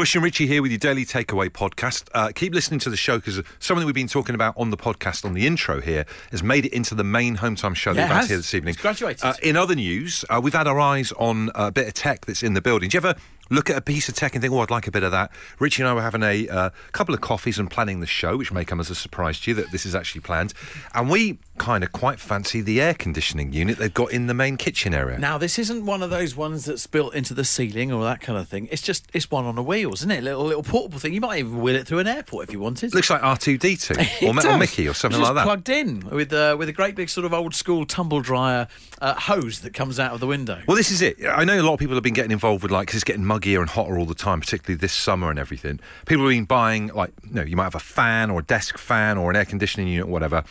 Bush 0.00 0.14
and 0.14 0.24
Richie 0.24 0.46
here 0.46 0.62
with 0.62 0.70
your 0.70 0.78
daily 0.78 1.04
takeaway 1.04 1.50
podcast. 1.50 2.08
Uh, 2.14 2.32
keep 2.34 2.54
listening 2.54 2.80
to 2.80 2.88
the 2.88 2.96
show 2.96 3.18
because 3.18 3.42
something 3.58 3.84
we've 3.84 3.94
been 3.94 4.08
talking 4.08 4.34
about 4.34 4.54
on 4.56 4.70
the 4.70 4.76
podcast 4.78 5.26
on 5.26 5.34
the 5.34 5.46
intro 5.46 5.82
here 5.82 6.06
has 6.30 6.42
made 6.42 6.64
it 6.64 6.72
into 6.72 6.94
the 6.94 7.04
main 7.04 7.34
home 7.34 7.54
time 7.54 7.74
show 7.74 7.90
Yeah, 7.90 7.96
that 7.96 8.08
we've 8.08 8.20
had 8.22 8.28
here 8.28 8.36
this 8.38 8.54
evening. 8.54 8.72
It's 8.72 8.80
graduated. 8.80 9.22
Uh, 9.22 9.34
in 9.42 9.58
other 9.58 9.74
news, 9.74 10.24
uh, 10.30 10.40
we've 10.42 10.54
had 10.54 10.66
our 10.66 10.80
eyes 10.80 11.12
on 11.18 11.50
a 11.54 11.70
bit 11.70 11.86
of 11.86 11.92
tech 11.92 12.24
that's 12.24 12.42
in 12.42 12.54
the 12.54 12.62
building. 12.62 12.88
Do 12.88 12.96
you 12.96 13.00
ever 13.00 13.14
look 13.50 13.68
at 13.68 13.76
a 13.76 13.82
piece 13.82 14.08
of 14.08 14.14
tech 14.14 14.34
and 14.34 14.40
think, 14.40 14.54
oh, 14.54 14.60
I'd 14.60 14.70
like 14.70 14.86
a 14.86 14.90
bit 14.90 15.02
of 15.02 15.10
that? 15.10 15.32
Richie 15.58 15.82
and 15.82 15.90
I 15.90 15.92
were 15.92 16.00
having 16.00 16.22
a 16.22 16.48
uh, 16.48 16.70
couple 16.92 17.14
of 17.14 17.20
coffees 17.20 17.58
and 17.58 17.70
planning 17.70 18.00
the 18.00 18.06
show, 18.06 18.38
which 18.38 18.50
may 18.52 18.64
come 18.64 18.80
as 18.80 18.88
a 18.88 18.94
surprise 18.94 19.38
to 19.40 19.50
you 19.50 19.54
that 19.56 19.70
this 19.70 19.84
is 19.84 19.94
actually 19.94 20.22
planned. 20.22 20.54
And 20.94 21.10
we 21.10 21.38
kind 21.60 21.84
of 21.84 21.92
quite 21.92 22.18
fancy 22.18 22.62
the 22.62 22.80
air 22.80 22.94
conditioning 22.94 23.52
unit 23.52 23.76
they've 23.76 23.92
got 23.92 24.10
in 24.12 24.26
the 24.26 24.34
main 24.34 24.56
kitchen 24.56 24.94
area. 24.94 25.18
Now, 25.18 25.36
this 25.36 25.58
isn't 25.58 25.84
one 25.84 26.02
of 26.02 26.08
those 26.08 26.34
ones 26.34 26.64
that's 26.64 26.86
built 26.86 27.14
into 27.14 27.34
the 27.34 27.44
ceiling 27.44 27.92
or 27.92 28.02
that 28.04 28.22
kind 28.22 28.38
of 28.38 28.48
thing. 28.48 28.66
It's 28.72 28.80
just 28.80 29.06
it's 29.12 29.30
one 29.30 29.44
on 29.44 29.56
the 29.56 29.62
wheels, 29.62 30.00
isn't 30.00 30.10
it? 30.10 30.24
Little 30.24 30.44
little 30.44 30.62
portable 30.62 30.98
thing. 30.98 31.12
You 31.12 31.20
might 31.20 31.40
even 31.40 31.60
wheel 31.60 31.76
it 31.76 31.86
through 31.86 31.98
an 31.98 32.06
airport 32.06 32.48
if 32.48 32.52
you 32.52 32.60
wanted. 32.60 32.94
Looks 32.94 33.10
like 33.10 33.20
R2D2 33.20 34.22
or, 34.22 34.30
or 34.30 34.40
does. 34.40 34.58
Mickey 34.58 34.88
or 34.88 34.94
something 34.94 35.20
like 35.20 35.34
that. 35.34 35.44
Plugged 35.44 35.68
in 35.68 36.00
with 36.10 36.32
uh, 36.32 36.56
with 36.58 36.70
a 36.70 36.72
great 36.72 36.96
big 36.96 37.10
sort 37.10 37.26
of 37.26 37.34
old 37.34 37.54
school 37.54 37.84
tumble 37.84 38.22
dryer 38.22 38.66
uh, 39.02 39.14
hose 39.14 39.60
that 39.60 39.74
comes 39.74 40.00
out 40.00 40.12
of 40.12 40.20
the 40.20 40.26
window. 40.26 40.62
Well, 40.66 40.78
this 40.78 40.90
is 40.90 41.02
it. 41.02 41.18
I 41.26 41.44
know 41.44 41.60
a 41.60 41.62
lot 41.62 41.74
of 41.74 41.78
people 41.78 41.94
have 41.94 42.02
been 42.02 42.14
getting 42.14 42.32
involved 42.32 42.62
with 42.62 42.72
like 42.72 42.86
because 42.86 42.96
it's 42.96 43.04
getting 43.04 43.24
muggier 43.24 43.60
and 43.60 43.68
hotter 43.68 43.98
all 43.98 44.06
the 44.06 44.14
time, 44.14 44.40
particularly 44.40 44.78
this 44.78 44.94
summer 44.94 45.28
and 45.28 45.38
everything. 45.38 45.78
People 46.06 46.24
have 46.24 46.30
been 46.30 46.46
buying 46.46 46.86
like, 46.88 47.12
you 47.28 47.34
know, 47.34 47.42
you 47.42 47.56
might 47.56 47.64
have 47.64 47.74
a 47.74 47.80
fan 47.80 48.30
or 48.30 48.40
a 48.40 48.44
desk 48.44 48.78
fan 48.78 49.18
or 49.18 49.28
an 49.28 49.36
air 49.36 49.44
conditioning 49.44 49.88
unit, 49.88 50.06
or 50.06 50.10
whatever. 50.10 50.42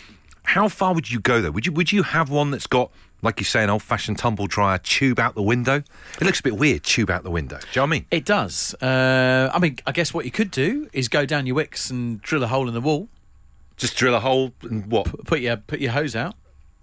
How 0.49 0.67
far 0.67 0.95
would 0.95 1.11
you 1.11 1.19
go 1.19 1.43
though? 1.43 1.51
Would 1.51 1.67
you 1.67 1.71
would 1.73 1.91
you 1.91 2.01
have 2.01 2.31
one 2.31 2.49
that's 2.49 2.65
got 2.65 2.89
like 3.21 3.39
you 3.39 3.45
say 3.45 3.63
an 3.63 3.69
old 3.69 3.83
fashioned 3.83 4.17
tumble 4.17 4.47
dryer 4.47 4.79
tube 4.79 5.19
out 5.19 5.35
the 5.35 5.43
window? 5.43 5.83
It 6.19 6.23
looks 6.23 6.39
a 6.39 6.43
bit 6.43 6.57
weird, 6.57 6.83
tube 6.83 7.11
out 7.11 7.21
the 7.21 7.29
window. 7.29 7.59
Do 7.59 7.67
you 7.67 7.69
know 7.75 7.81
what 7.83 7.87
I 7.87 7.91
mean? 7.91 8.05
It 8.09 8.25
does. 8.25 8.73
Uh, 8.81 9.51
I 9.53 9.59
mean, 9.59 9.77
I 9.85 9.91
guess 9.91 10.11
what 10.11 10.25
you 10.25 10.31
could 10.31 10.49
do 10.49 10.89
is 10.91 11.07
go 11.07 11.27
down 11.27 11.45
your 11.45 11.55
Wickes 11.55 11.91
and 11.91 12.19
drill 12.23 12.43
a 12.43 12.47
hole 12.47 12.67
in 12.67 12.73
the 12.73 12.81
wall. 12.81 13.09
Just 13.77 13.95
drill 13.95 14.15
a 14.15 14.19
hole 14.19 14.51
and 14.63 14.87
what? 14.87 15.05
Put 15.25 15.41
your 15.41 15.57
put 15.57 15.81
your 15.81 15.91
hose 15.91 16.15
out. 16.15 16.33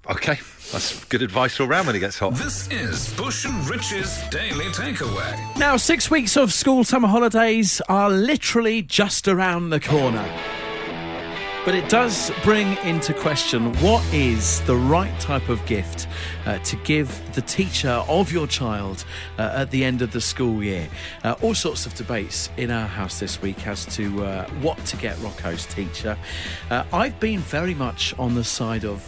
Okay, 0.09 0.39
that's 0.71 1.05
good 1.07 1.23
advice 1.23 1.59
all 1.59 1.67
round 1.67 1.89
when 1.89 1.97
it 1.97 1.99
gets 1.99 2.21
hot. 2.21 2.35
This 2.35 2.71
is 2.71 3.13
Bush 3.15 3.47
and 3.47 3.69
Rich's 3.69 4.23
Daily 4.29 4.67
Takeaway. 4.67 5.59
Now, 5.59 5.77
six 5.77 6.09
weeks 6.09 6.37
of 6.37 6.53
school 6.53 6.85
summer 6.85 7.09
holidays 7.09 7.83
are 7.89 8.11
literally 8.11 8.83
just 8.83 9.27
around 9.27 9.71
the 9.71 9.81
corner. 9.81 10.33
But 11.67 11.75
it 11.75 11.89
does 11.89 12.31
bring 12.45 12.77
into 12.85 13.13
question 13.13 13.75
what 13.83 14.01
is 14.15 14.61
the 14.67 14.77
right 14.77 15.13
type 15.19 15.49
of 15.49 15.67
gift 15.67 16.07
uh, 16.45 16.59
to 16.61 16.77
give 16.85 17.11
the 17.35 17.43
teacher 17.43 18.05
of 18.09 18.31
your 18.31 18.47
child 18.47 19.05
uh, 19.37 19.51
at 19.53 19.73
the 19.73 19.85
end 19.85 20.01
of 20.01 20.13
the 20.13 20.21
school 20.21 20.63
year. 20.63 20.89
Uh, 21.25 21.35
all 21.43 21.55
sorts 21.57 21.85
of 21.85 21.93
debates 21.95 22.51
in 22.57 22.71
our 22.71 22.87
house 22.87 23.19
this 23.19 23.43
week 23.43 23.67
as 23.67 23.85
to 23.97 24.25
uh, 24.25 24.49
what 24.63 24.79
to 24.87 24.97
get 24.99 25.19
Rocco's 25.19 25.67
teacher. 25.67 26.17
Uh, 26.71 26.85
I've 26.93 27.19
been 27.19 27.41
very 27.41 27.75
much 27.75 28.17
on 28.17 28.37
the 28.37 28.45
side 28.45 28.85
of 28.85 29.05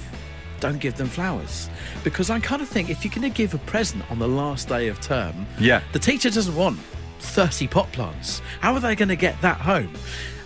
don't 0.58 0.80
give 0.80 0.96
them 0.96 1.06
flowers 1.06 1.70
because 2.02 2.28
I 2.28 2.40
kind 2.40 2.60
of 2.60 2.68
think 2.68 2.90
if 2.90 3.04
you're 3.04 3.14
going 3.14 3.22
to 3.22 3.36
give 3.36 3.54
a 3.54 3.58
present 3.58 4.02
on 4.10 4.18
the 4.18 4.26
last 4.26 4.66
day 4.66 4.88
of 4.88 5.00
term, 5.00 5.46
Yeah. 5.60 5.80
the 5.92 6.00
teacher 6.00 6.28
doesn't 6.28 6.56
want 6.56 6.80
30 7.20 7.69
pot 7.69 7.91
plants. 7.92 8.41
How 8.61 8.74
are 8.74 8.80
they 8.80 8.94
going 8.94 9.08
to 9.08 9.16
get 9.16 9.41
that 9.42 9.61
home? 9.61 9.92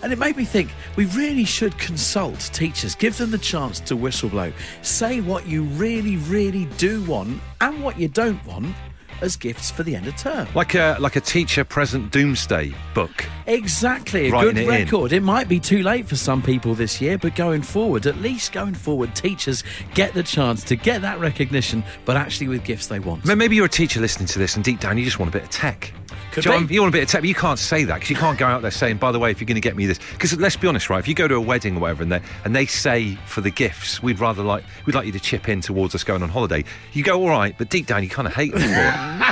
And 0.02 0.12
it 0.12 0.18
made 0.18 0.36
me 0.36 0.44
think 0.44 0.70
we 0.96 1.06
really 1.06 1.44
should 1.44 1.78
consult 1.78 2.50
teachers, 2.52 2.94
give 2.94 3.16
them 3.16 3.30
the 3.30 3.38
chance 3.38 3.78
to 3.80 3.96
whistleblow, 3.96 4.52
say 4.82 5.20
what 5.20 5.46
you 5.46 5.62
really, 5.62 6.16
really 6.16 6.64
do 6.76 7.02
want 7.04 7.40
and 7.60 7.82
what 7.82 7.98
you 7.98 8.08
don't 8.08 8.44
want 8.44 8.74
as 9.22 9.36
gifts 9.36 9.70
for 9.70 9.84
the 9.84 9.94
end 9.94 10.06
of 10.06 10.16
term. 10.16 10.48
Like 10.54 10.74
a 10.74 10.96
like 11.00 11.16
a 11.16 11.20
teacher 11.20 11.64
present 11.64 12.10
Domesday 12.12 12.74
book. 12.92 13.24
Exactly, 13.46 14.28
a 14.28 14.32
Writing 14.32 14.54
good 14.54 14.58
it 14.58 14.62
in. 14.64 14.68
record. 14.68 15.12
It 15.12 15.22
might 15.22 15.48
be 15.48 15.60
too 15.60 15.82
late 15.82 16.06
for 16.06 16.16
some 16.16 16.42
people 16.42 16.74
this 16.74 17.00
year, 17.00 17.16
but 17.16 17.34
going 17.36 17.62
forward, 17.62 18.06
at 18.06 18.16
least 18.18 18.52
going 18.52 18.74
forward, 18.74 19.14
teachers 19.14 19.62
get 19.94 20.12
the 20.12 20.22
chance 20.22 20.64
to 20.64 20.76
get 20.76 21.00
that 21.02 21.20
recognition, 21.20 21.84
but 22.04 22.16
actually 22.16 22.48
with 22.48 22.64
gifts 22.64 22.88
they 22.88 22.98
want. 22.98 23.24
Maybe 23.24 23.56
you're 23.56 23.66
a 23.66 23.68
teacher 23.68 24.00
listening 24.00 24.26
to 24.28 24.38
this, 24.38 24.56
and 24.56 24.64
deep 24.64 24.80
down 24.80 24.98
you 24.98 25.04
just 25.04 25.18
want 25.18 25.30
a 25.30 25.32
bit 25.32 25.44
of 25.44 25.50
tech. 25.50 25.94
Could 26.32 26.44
Do 26.44 26.48
you, 26.48 26.54
know 26.54 26.60
what 26.62 26.68
be. 26.68 26.74
you 26.74 26.80
want 26.80 26.94
a 26.94 26.96
bit 26.96 27.02
of 27.04 27.08
tech, 27.10 27.20
but 27.20 27.28
you 27.28 27.34
can't 27.34 27.58
say 27.58 27.84
that 27.84 27.94
because 27.94 28.08
you 28.10 28.16
can't 28.16 28.38
go 28.38 28.46
out 28.46 28.62
there 28.62 28.70
saying, 28.70 28.96
"By 28.96 29.12
the 29.12 29.18
way, 29.18 29.30
if 29.30 29.40
you're 29.40 29.46
going 29.46 29.54
to 29.56 29.60
get 29.60 29.76
me 29.76 29.84
this," 29.86 29.98
because 30.12 30.34
let's 30.38 30.56
be 30.56 30.66
honest, 30.66 30.88
right? 30.88 30.98
If 30.98 31.06
you 31.06 31.14
go 31.14 31.28
to 31.28 31.34
a 31.34 31.40
wedding 31.40 31.76
or 31.76 31.80
whatever, 31.80 32.02
and 32.02 32.10
they 32.10 32.20
and 32.44 32.56
they 32.56 32.64
say 32.66 33.16
for 33.26 33.42
the 33.42 33.50
gifts, 33.50 34.02
we'd 34.02 34.18
rather 34.18 34.42
like 34.42 34.64
we'd 34.86 34.94
like 34.94 35.04
you 35.06 35.12
to 35.12 35.20
chip 35.20 35.48
in 35.48 35.60
towards 35.60 35.94
us 35.94 36.04
going 36.04 36.22
on 36.22 36.30
holiday. 36.30 36.64
You 36.94 37.04
go, 37.04 37.20
all 37.22 37.28
right, 37.28 37.54
but 37.56 37.68
deep 37.68 37.86
down 37.86 38.02
you 38.02 38.08
kind 38.08 38.26
of 38.26 38.34
hate 38.34 38.52
them 38.52 38.62
for 38.62 38.66
it. 38.68 39.28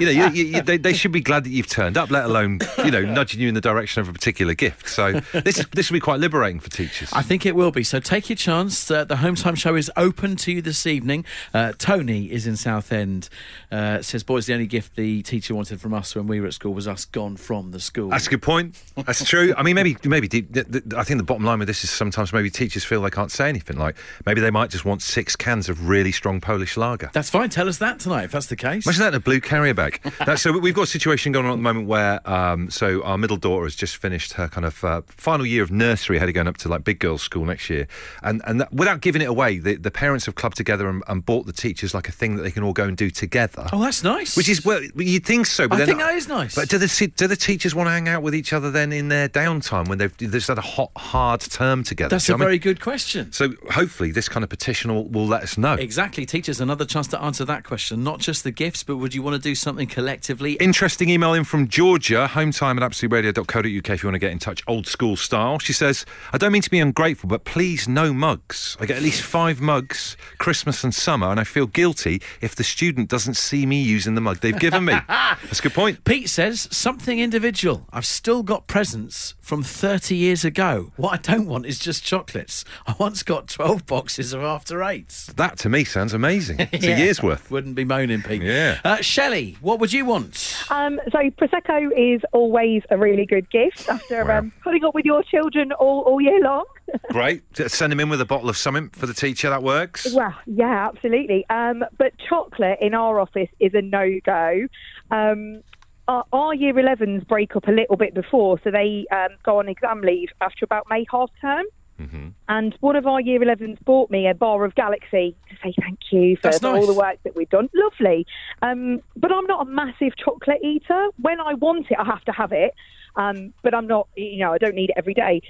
You 0.00 0.06
know, 0.06 0.12
you, 0.28 0.44
you, 0.44 0.62
they, 0.62 0.76
they 0.76 0.92
should 0.92 1.12
be 1.12 1.20
glad 1.20 1.44
that 1.44 1.50
you've 1.50 1.66
turned 1.68 1.96
up, 1.96 2.10
let 2.10 2.24
alone 2.24 2.60
you 2.78 2.90
know 2.90 3.02
nudging 3.04 3.40
you 3.40 3.48
in 3.48 3.54
the 3.54 3.60
direction 3.60 4.00
of 4.00 4.08
a 4.08 4.12
particular 4.12 4.54
gift. 4.54 4.88
So 4.88 5.20
this 5.32 5.64
this 5.72 5.90
will 5.90 5.96
be 5.96 6.00
quite 6.00 6.20
liberating 6.20 6.60
for 6.60 6.70
teachers. 6.70 7.10
I 7.12 7.22
think 7.22 7.46
it 7.46 7.54
will 7.54 7.70
be. 7.70 7.84
So 7.84 8.00
take 8.00 8.28
your 8.28 8.36
chance. 8.36 8.90
Uh, 8.90 9.04
the 9.04 9.16
home 9.16 9.34
time 9.34 9.54
show 9.54 9.74
is 9.76 9.90
open 9.96 10.36
to 10.36 10.52
you 10.52 10.62
this 10.62 10.86
evening. 10.86 11.24
Uh, 11.52 11.72
Tony 11.78 12.30
is 12.30 12.46
in 12.46 12.56
Southend. 12.56 13.28
Uh, 13.70 14.02
says, 14.02 14.22
boys, 14.22 14.46
the 14.46 14.54
only 14.54 14.66
gift 14.66 14.96
the 14.96 15.22
teacher 15.22 15.54
wanted 15.54 15.80
from 15.80 15.94
us 15.94 16.14
when 16.14 16.26
we 16.26 16.40
were 16.40 16.46
at 16.46 16.54
school 16.54 16.74
was 16.74 16.88
us 16.88 17.04
gone 17.04 17.36
from 17.36 17.70
the 17.70 17.80
school. 17.80 18.10
That's 18.10 18.26
a 18.26 18.30
good 18.30 18.42
point. 18.42 18.80
That's 18.96 19.24
true. 19.24 19.54
I 19.56 19.62
mean, 19.62 19.74
maybe, 19.74 19.96
maybe. 20.04 20.28
deep- 20.28 20.52
th- 20.52 20.70
th- 20.70 20.84
I 20.96 21.02
think 21.04 21.18
the 21.18 21.24
bottom 21.24 21.44
line 21.44 21.58
with 21.58 21.68
this 21.68 21.84
is 21.84 21.90
sometimes 21.90 22.32
maybe 22.32 22.50
teachers 22.50 22.84
feel 22.84 23.02
they 23.02 23.10
can't 23.10 23.30
say 23.30 23.48
anything. 23.48 23.76
Like 23.76 23.96
maybe 24.26 24.40
they 24.40 24.50
might 24.50 24.70
just 24.70 24.84
want 24.84 25.02
six 25.02 25.36
cans 25.36 25.68
of 25.68 25.88
really 25.88 26.12
strong 26.12 26.40
Polish 26.40 26.76
lager. 26.76 27.10
That's 27.12 27.30
fine. 27.30 27.50
Tell 27.50 27.68
us 27.68 27.78
that 27.78 28.00
tonight 28.00 28.24
if 28.24 28.32
that's 28.32 28.46
the 28.46 28.56
case. 28.56 28.86
Imagine 28.86 29.02
that 29.02 29.08
in 29.08 29.14
a 29.14 29.20
blue 29.20 29.40
carrier 29.40 29.74
bag. 29.74 29.83
That's, 30.24 30.42
so 30.42 30.58
we've 30.58 30.74
got 30.74 30.82
a 30.82 30.86
situation 30.86 31.32
going 31.32 31.46
on 31.46 31.52
at 31.52 31.56
the 31.56 31.62
moment 31.62 31.86
where, 31.86 32.28
um, 32.28 32.70
so 32.70 33.02
our 33.02 33.18
middle 33.18 33.36
daughter 33.36 33.64
has 33.64 33.74
just 33.74 33.96
finished 33.96 34.34
her 34.34 34.48
kind 34.48 34.64
of 34.64 34.84
uh, 34.84 35.02
final 35.08 35.46
year 35.46 35.62
of 35.62 35.70
nursery, 35.70 36.18
of 36.18 36.34
going 36.34 36.48
up 36.48 36.56
to 36.58 36.68
like 36.68 36.84
big 36.84 36.98
girls' 36.98 37.22
school 37.22 37.44
next 37.44 37.68
year, 37.70 37.86
and 38.22 38.42
and 38.46 38.60
that, 38.60 38.72
without 38.72 39.00
giving 39.00 39.22
it 39.22 39.28
away, 39.28 39.58
the, 39.58 39.76
the 39.76 39.90
parents 39.90 40.26
have 40.26 40.34
clubbed 40.34 40.56
together 40.56 40.88
and, 40.88 41.02
and 41.08 41.24
bought 41.24 41.46
the 41.46 41.52
teachers 41.52 41.94
like 41.94 42.08
a 42.08 42.12
thing 42.12 42.36
that 42.36 42.42
they 42.42 42.50
can 42.50 42.62
all 42.62 42.72
go 42.72 42.84
and 42.84 42.96
do 42.96 43.10
together. 43.10 43.66
Oh, 43.72 43.80
that's 43.80 44.02
nice. 44.04 44.36
Which 44.36 44.48
is 44.48 44.64
well, 44.64 44.82
you'd 44.96 45.26
think 45.26 45.46
so, 45.46 45.68
but 45.68 45.80
I 45.80 45.86
think 45.86 45.98
that 45.98 46.14
is 46.14 46.28
nice. 46.28 46.54
But 46.54 46.68
do 46.68 46.78
the 46.78 47.12
do 47.16 47.26
the 47.26 47.36
teachers 47.36 47.74
want 47.74 47.86
to 47.88 47.90
hang 47.90 48.08
out 48.08 48.22
with 48.22 48.34
each 48.34 48.52
other 48.52 48.70
then 48.70 48.92
in 48.92 49.08
their 49.08 49.28
downtime 49.28 49.88
when 49.88 49.98
they've 49.98 50.16
just 50.16 50.48
had 50.48 50.58
a 50.58 50.62
hot, 50.62 50.90
hard 50.96 51.40
term 51.40 51.82
together? 51.82 52.10
That's 52.10 52.28
a 52.28 52.32
what 52.32 52.40
I 52.40 52.44
very 52.44 52.54
mean? 52.54 52.60
good 52.60 52.80
question. 52.80 53.32
So 53.32 53.54
hopefully 53.70 54.10
this 54.10 54.28
kind 54.28 54.44
of 54.44 54.50
petition 54.50 54.94
will, 54.94 55.08
will 55.08 55.26
let 55.26 55.42
us 55.42 55.58
know. 55.58 55.74
Exactly. 55.74 56.26
Teachers, 56.26 56.60
another 56.60 56.84
chance 56.84 57.08
to 57.08 57.20
answer 57.20 57.44
that 57.44 57.64
question. 57.64 58.02
Not 58.02 58.20
just 58.20 58.44
the 58.44 58.50
gifts, 58.50 58.82
but 58.82 58.96
would 58.96 59.14
you 59.14 59.22
want 59.22 59.34
to 59.34 59.42
do 59.42 59.54
something 59.54 59.73
collectively? 59.82 60.52
Interesting 60.54 61.08
email 61.10 61.34
in 61.34 61.44
from 61.44 61.68
Georgia, 61.68 62.28
hometime 62.30 62.80
at 62.80 62.88
absoluteradio.co.uk 62.90 63.90
if 63.90 64.02
you 64.02 64.06
want 64.06 64.14
to 64.14 64.18
get 64.18 64.30
in 64.32 64.38
touch 64.38 64.62
old 64.66 64.86
school 64.86 65.16
style. 65.16 65.58
She 65.58 65.72
says, 65.72 66.06
I 66.32 66.38
don't 66.38 66.52
mean 66.52 66.62
to 66.62 66.70
be 66.70 66.78
ungrateful, 66.80 67.28
but 67.28 67.44
please 67.44 67.86
no 67.88 68.12
mugs. 68.12 68.76
I 68.80 68.86
get 68.86 68.96
at 68.96 69.02
least 69.02 69.22
five 69.22 69.60
mugs, 69.60 70.16
Christmas 70.38 70.84
and 70.84 70.94
summer, 70.94 71.28
and 71.30 71.38
I 71.40 71.44
feel 71.44 71.66
guilty 71.66 72.22
if 72.40 72.54
the 72.54 72.64
student 72.64 73.08
doesn't 73.08 73.34
see 73.34 73.66
me 73.66 73.82
using 73.82 74.14
the 74.14 74.20
mug 74.20 74.38
they've 74.38 74.58
given 74.58 74.84
me. 74.84 74.94
That's 75.08 75.58
a 75.60 75.62
good 75.62 75.74
point. 75.74 76.04
Pete 76.04 76.28
says 76.28 76.68
something 76.70 77.18
individual. 77.18 77.86
I've 77.92 78.06
still 78.06 78.42
got 78.42 78.66
presents 78.66 79.34
from 79.40 79.62
30 79.62 80.16
years 80.16 80.44
ago. 80.44 80.92
What 80.96 81.12
I 81.12 81.32
don't 81.32 81.46
want 81.46 81.66
is 81.66 81.78
just 81.78 82.04
chocolates. 82.04 82.64
I 82.86 82.94
once 82.98 83.22
got 83.22 83.48
12 83.48 83.86
boxes 83.86 84.32
of 84.32 84.42
after 84.42 84.82
eights. 84.82 85.26
That 85.36 85.58
to 85.58 85.68
me 85.68 85.84
sounds 85.84 86.14
amazing. 86.14 86.60
It's 86.72 86.84
Yeah. 86.84 86.96
a 86.96 86.98
year's 86.98 87.22
worth. 87.22 87.50
Wouldn't 87.50 87.74
be 87.74 87.84
moaning, 87.84 88.22
Pete. 88.22 88.42
Yeah. 88.42 88.80
Uh, 88.84 88.96
Shelley, 88.96 89.56
what 89.64 89.80
would 89.80 89.92
you 89.92 90.04
want? 90.04 90.54
Um, 90.70 91.00
so 91.10 91.18
prosecco 91.30 91.90
is 91.96 92.20
always 92.32 92.82
a 92.90 92.96
really 92.98 93.26
good 93.26 93.50
gift 93.50 93.88
after 93.88 94.24
Wow. 94.24 94.38
um, 94.38 94.52
putting 94.62 94.84
up 94.84 94.94
with 94.94 95.04
your 95.04 95.22
children 95.24 95.72
all, 95.72 96.02
all 96.02 96.20
year 96.20 96.40
long. 96.40 96.64
Great. 97.10 97.42
Send 97.56 97.90
them 97.90 97.98
in 98.00 98.08
with 98.08 98.20
a 98.20 98.24
bottle 98.26 98.48
of 98.48 98.56
something 98.56 98.90
for 98.90 99.06
the 99.06 99.14
teacher. 99.14 99.48
That 99.50 99.62
works. 99.62 100.12
well, 100.14 100.34
yeah, 100.46 100.88
absolutely. 100.88 101.44
Um, 101.48 101.82
but 101.98 102.12
chocolate 102.28 102.78
in 102.80 102.94
our 102.94 103.18
office 103.18 103.48
is 103.58 103.72
a 103.74 103.82
no 103.82 104.20
go. 104.24 104.66
Um, 105.10 105.62
our, 106.06 106.24
our 106.32 106.54
year 106.54 106.74
11s 106.74 107.26
break 107.26 107.56
up 107.56 107.66
a 107.66 107.72
little 107.72 107.96
bit 107.96 108.12
before, 108.14 108.60
so 108.62 108.70
they 108.70 109.06
um, 109.10 109.28
go 109.42 109.58
on 109.58 109.68
exam 109.70 110.02
leave 110.02 110.28
after 110.42 110.64
about 110.64 110.84
May 110.90 111.06
half 111.10 111.30
term. 111.40 111.64
Mm-hmm. 112.00 112.28
And 112.48 112.76
one 112.80 112.96
of 112.96 113.06
our 113.06 113.20
year 113.20 113.40
11s 113.40 113.82
bought 113.84 114.10
me 114.10 114.26
a 114.26 114.34
bar 114.34 114.64
of 114.64 114.74
Galaxy 114.74 115.36
to 115.48 115.56
say 115.62 115.74
thank 115.80 116.00
you 116.10 116.36
for, 116.36 116.52
for 116.52 116.68
all 116.68 116.86
the 116.86 116.94
work 116.94 117.18
that 117.24 117.36
we've 117.36 117.48
done. 117.48 117.68
Lovely. 117.74 118.26
Um, 118.62 119.00
but 119.16 119.32
I'm 119.32 119.46
not 119.46 119.66
a 119.66 119.70
massive 119.70 120.16
chocolate 120.16 120.62
eater. 120.62 121.08
When 121.20 121.40
I 121.40 121.54
want 121.54 121.86
it, 121.90 121.98
I 121.98 122.04
have 122.04 122.24
to 122.24 122.32
have 122.32 122.52
it. 122.52 122.74
Um, 123.16 123.52
but 123.62 123.74
I'm 123.74 123.86
not, 123.86 124.08
you 124.16 124.38
know, 124.38 124.52
I 124.52 124.58
don't 124.58 124.74
need 124.74 124.90
it 124.90 124.96
every 124.96 125.14
day. 125.14 125.40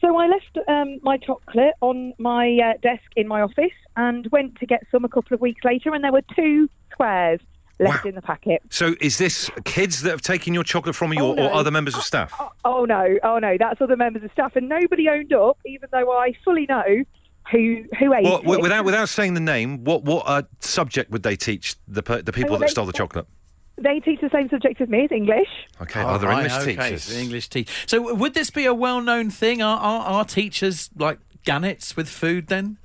So 0.00 0.16
I 0.16 0.26
left 0.26 0.58
um, 0.68 0.98
my 1.02 1.16
chocolate 1.16 1.74
on 1.80 2.12
my 2.18 2.58
uh, 2.58 2.78
desk 2.82 3.04
in 3.14 3.28
my 3.28 3.40
office 3.40 3.70
and 3.96 4.26
went 4.32 4.58
to 4.58 4.66
get 4.66 4.82
some 4.90 5.04
a 5.04 5.08
couple 5.08 5.34
of 5.34 5.40
weeks 5.40 5.64
later, 5.64 5.94
and 5.94 6.02
there 6.02 6.10
were 6.10 6.24
two 6.34 6.68
squares 6.90 7.38
left 7.78 8.04
Wow. 8.04 8.08
in 8.10 8.14
the 8.14 8.22
packet. 8.22 8.62
So 8.70 8.94
is 9.00 9.18
this 9.18 9.50
kids 9.64 10.02
that 10.02 10.10
have 10.10 10.22
taken 10.22 10.54
your 10.54 10.64
chocolate 10.64 10.94
from 10.94 11.12
you 11.12 11.20
Oh, 11.20 11.30
or, 11.32 11.36
no. 11.36 11.46
or 11.48 11.52
other 11.54 11.70
members 11.70 11.94
of 11.96 12.02
staff? 12.02 12.32
Oh 12.64 12.84
no, 12.84 13.16
oh 13.22 13.38
no, 13.38 13.56
that's 13.58 13.80
other 13.80 13.96
members 13.96 14.22
of 14.22 14.30
staff, 14.32 14.56
and 14.56 14.68
nobody 14.68 15.08
owned 15.08 15.32
up, 15.32 15.58
even 15.66 15.88
though 15.92 16.10
I 16.12 16.32
fully 16.44 16.66
know 16.68 16.84
who 17.50 17.84
who 17.98 18.14
ate 18.14 18.24
Well, 18.24 18.40
it. 18.54 18.60
without 18.62 18.84
without 18.84 19.08
saying 19.08 19.34
the 19.34 19.40
name, 19.40 19.84
what 19.84 20.04
what 20.04 20.24
uh, 20.26 20.42
subject 20.60 21.10
would 21.10 21.22
they 21.22 21.36
teach 21.36 21.74
the 21.88 22.02
the 22.24 22.32
people 22.32 22.54
Oh, 22.54 22.58
that 22.58 22.66
they- 22.66 22.70
stole 22.70 22.86
the 22.86 22.92
chocolate? 22.92 23.26
They 23.80 24.00
teach 24.00 24.20
the 24.20 24.28
same 24.30 24.48
subject 24.50 24.80
as 24.82 24.88
me, 24.90 25.04
as 25.04 25.10
English. 25.10 25.48
Okay, 25.80 26.00
other 26.02 26.28
Right, 26.28 26.44
English 26.44 26.52
okay, 26.62 26.76
teachers. 26.76 27.02
so 27.04 27.18
English 27.18 27.48
te- 27.48 27.66
So 27.86 28.14
would 28.14 28.34
this 28.34 28.50
be 28.50 28.66
a 28.66 28.74
well-known 28.74 29.30
thing? 29.30 29.60
Are, 29.62 29.78
are, 29.78 30.04
are 30.06 30.24
teachers 30.26 30.90
like 30.96 31.18
gannets 31.44 31.96
with 31.96 32.08
food 32.08 32.46
then? 32.48 32.76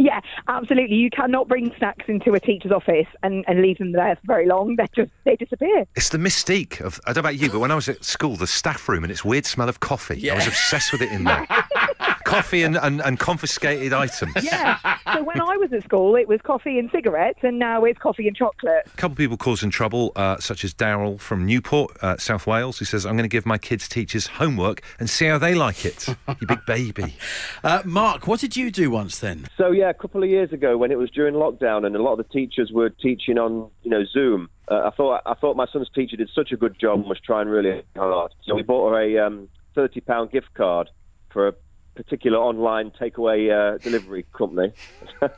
Yeah, 0.00 0.20
absolutely. 0.48 0.96
You 0.96 1.10
cannot 1.10 1.46
bring 1.46 1.74
snacks 1.76 2.06
into 2.08 2.32
a 2.32 2.40
teacher's 2.40 2.72
office 2.72 3.06
and, 3.22 3.44
and 3.46 3.60
leave 3.60 3.76
them 3.76 3.92
there 3.92 4.16
for 4.16 4.22
very 4.26 4.46
long. 4.46 4.76
They 4.80 4.86
just 4.94 5.12
they 5.24 5.36
disappear. 5.36 5.84
It's 5.94 6.08
the 6.08 6.16
mystique 6.16 6.80
of, 6.80 6.98
I 7.06 7.12
don't 7.12 7.22
know 7.22 7.28
about 7.28 7.38
you, 7.38 7.50
but 7.50 7.58
when 7.58 7.70
I 7.70 7.74
was 7.74 7.88
at 7.88 8.02
school, 8.02 8.36
the 8.36 8.46
staff 8.46 8.88
room 8.88 9.04
and 9.04 9.10
its 9.10 9.24
weird 9.24 9.44
smell 9.44 9.68
of 9.68 9.80
coffee, 9.80 10.30
I 10.30 10.36
was 10.36 10.46
obsessed 10.46 10.92
with 10.92 11.02
it 11.02 11.12
in 11.12 11.24
there. 11.24 11.46
coffee 12.30 12.62
and, 12.62 12.76
and, 12.76 13.00
and 13.02 13.18
confiscated 13.18 13.92
items. 13.92 14.34
Yeah. 14.42 14.78
so 15.14 15.22
when 15.22 15.40
I 15.40 15.56
was 15.56 15.72
at 15.72 15.84
school, 15.84 16.16
it 16.16 16.28
was 16.28 16.40
coffee 16.42 16.78
and 16.78 16.90
cigarettes, 16.90 17.40
and 17.42 17.58
now 17.58 17.84
it's 17.84 17.98
coffee 17.98 18.26
and 18.26 18.36
chocolate. 18.36 18.86
A 18.86 18.96
couple 18.96 19.12
of 19.12 19.18
people 19.18 19.36
causing 19.36 19.70
trouble, 19.70 20.12
uh, 20.16 20.38
such 20.38 20.64
as 20.64 20.72
Daryl 20.74 21.20
from 21.20 21.46
Newport, 21.46 21.96
uh, 22.02 22.16
South 22.16 22.46
Wales, 22.46 22.78
who 22.78 22.84
says, 22.84 23.04
I'm 23.04 23.16
going 23.16 23.28
to 23.28 23.28
give 23.28 23.46
my 23.46 23.58
kids' 23.58 23.88
teachers 23.88 24.26
homework 24.26 24.82
and 24.98 25.10
see 25.10 25.26
how 25.26 25.38
they 25.38 25.54
like 25.54 25.84
it. 25.84 26.08
you 26.40 26.46
big 26.46 26.64
baby. 26.66 27.16
Uh, 27.62 27.82
Mark, 27.84 28.26
what 28.26 28.40
did 28.40 28.56
you 28.56 28.70
do 28.70 28.90
once 28.90 29.18
then? 29.18 29.46
So 29.58 29.70
yeah, 29.70 29.90
a 29.90 29.94
couple 29.94 30.22
of 30.22 30.30
years 30.30 30.52
ago 30.52 30.78
when 30.78 30.90
it 30.90 30.98
was 30.98 31.10
during 31.10 31.34
lockdown 31.34 31.84
and 31.84 31.94
a 31.94 32.02
lot 32.02 32.12
of 32.12 32.18
the 32.18 32.32
teachers 32.32 32.70
were 32.72 32.88
teaching 32.90 33.38
on 33.38 33.70
you 33.82 33.90
know 33.90 34.04
Zoom, 34.04 34.48
uh, 34.68 34.82
I 34.86 34.90
thought 34.96 35.22
I 35.26 35.34
thought 35.34 35.56
my 35.56 35.66
son's 35.72 35.90
teacher 35.94 36.16
did 36.16 36.30
such 36.34 36.52
a 36.52 36.56
good 36.56 36.78
job 36.80 37.00
and 37.00 37.08
was 37.08 37.20
trying 37.20 37.48
really 37.48 37.82
hard. 37.96 38.32
So 38.44 38.54
we 38.54 38.62
bought 38.62 38.90
her 38.90 39.00
a 39.00 39.26
um, 39.26 39.48
thirty 39.74 40.00
pound 40.00 40.30
gift 40.30 40.54
card 40.54 40.88
for 41.32 41.48
a 41.48 41.54
particular 42.02 42.38
online 42.38 42.90
takeaway 42.90 43.50
uh, 43.50 43.78
delivery 43.78 44.24
company. 44.32 44.72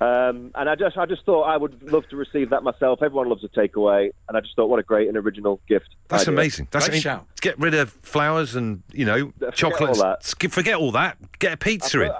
Um, 0.00 0.50
and 0.54 0.66
I 0.70 0.76
just, 0.76 0.96
I 0.96 1.04
just 1.04 1.26
thought 1.26 1.42
I 1.42 1.58
would 1.58 1.92
love 1.92 2.08
to 2.08 2.16
receive 2.16 2.48
that 2.50 2.62
myself. 2.62 3.00
Everyone 3.02 3.28
loves 3.28 3.44
a 3.44 3.48
takeaway, 3.48 4.10
and 4.28 4.36
I 4.36 4.40
just 4.40 4.56
thought, 4.56 4.70
what 4.70 4.78
a 4.80 4.82
great 4.82 5.08
and 5.08 5.16
original 5.18 5.60
gift. 5.68 5.94
That's 6.08 6.22
idea. 6.22 6.32
amazing. 6.34 6.68
That's 6.70 6.88
Great 6.88 7.02
shout. 7.02 7.26
To 7.36 7.42
get 7.42 7.58
rid 7.58 7.74
of 7.74 7.90
flowers 8.00 8.56
and, 8.56 8.82
you 8.92 9.04
know, 9.04 9.32
Forget 9.38 9.54
chocolates. 9.54 10.00
all 10.00 10.04
that. 10.06 10.24
Forget 10.52 10.76
all 10.76 10.92
that. 10.92 11.18
Get 11.38 11.52
a 11.52 11.56
pizza 11.58 12.00
in. 12.00 12.12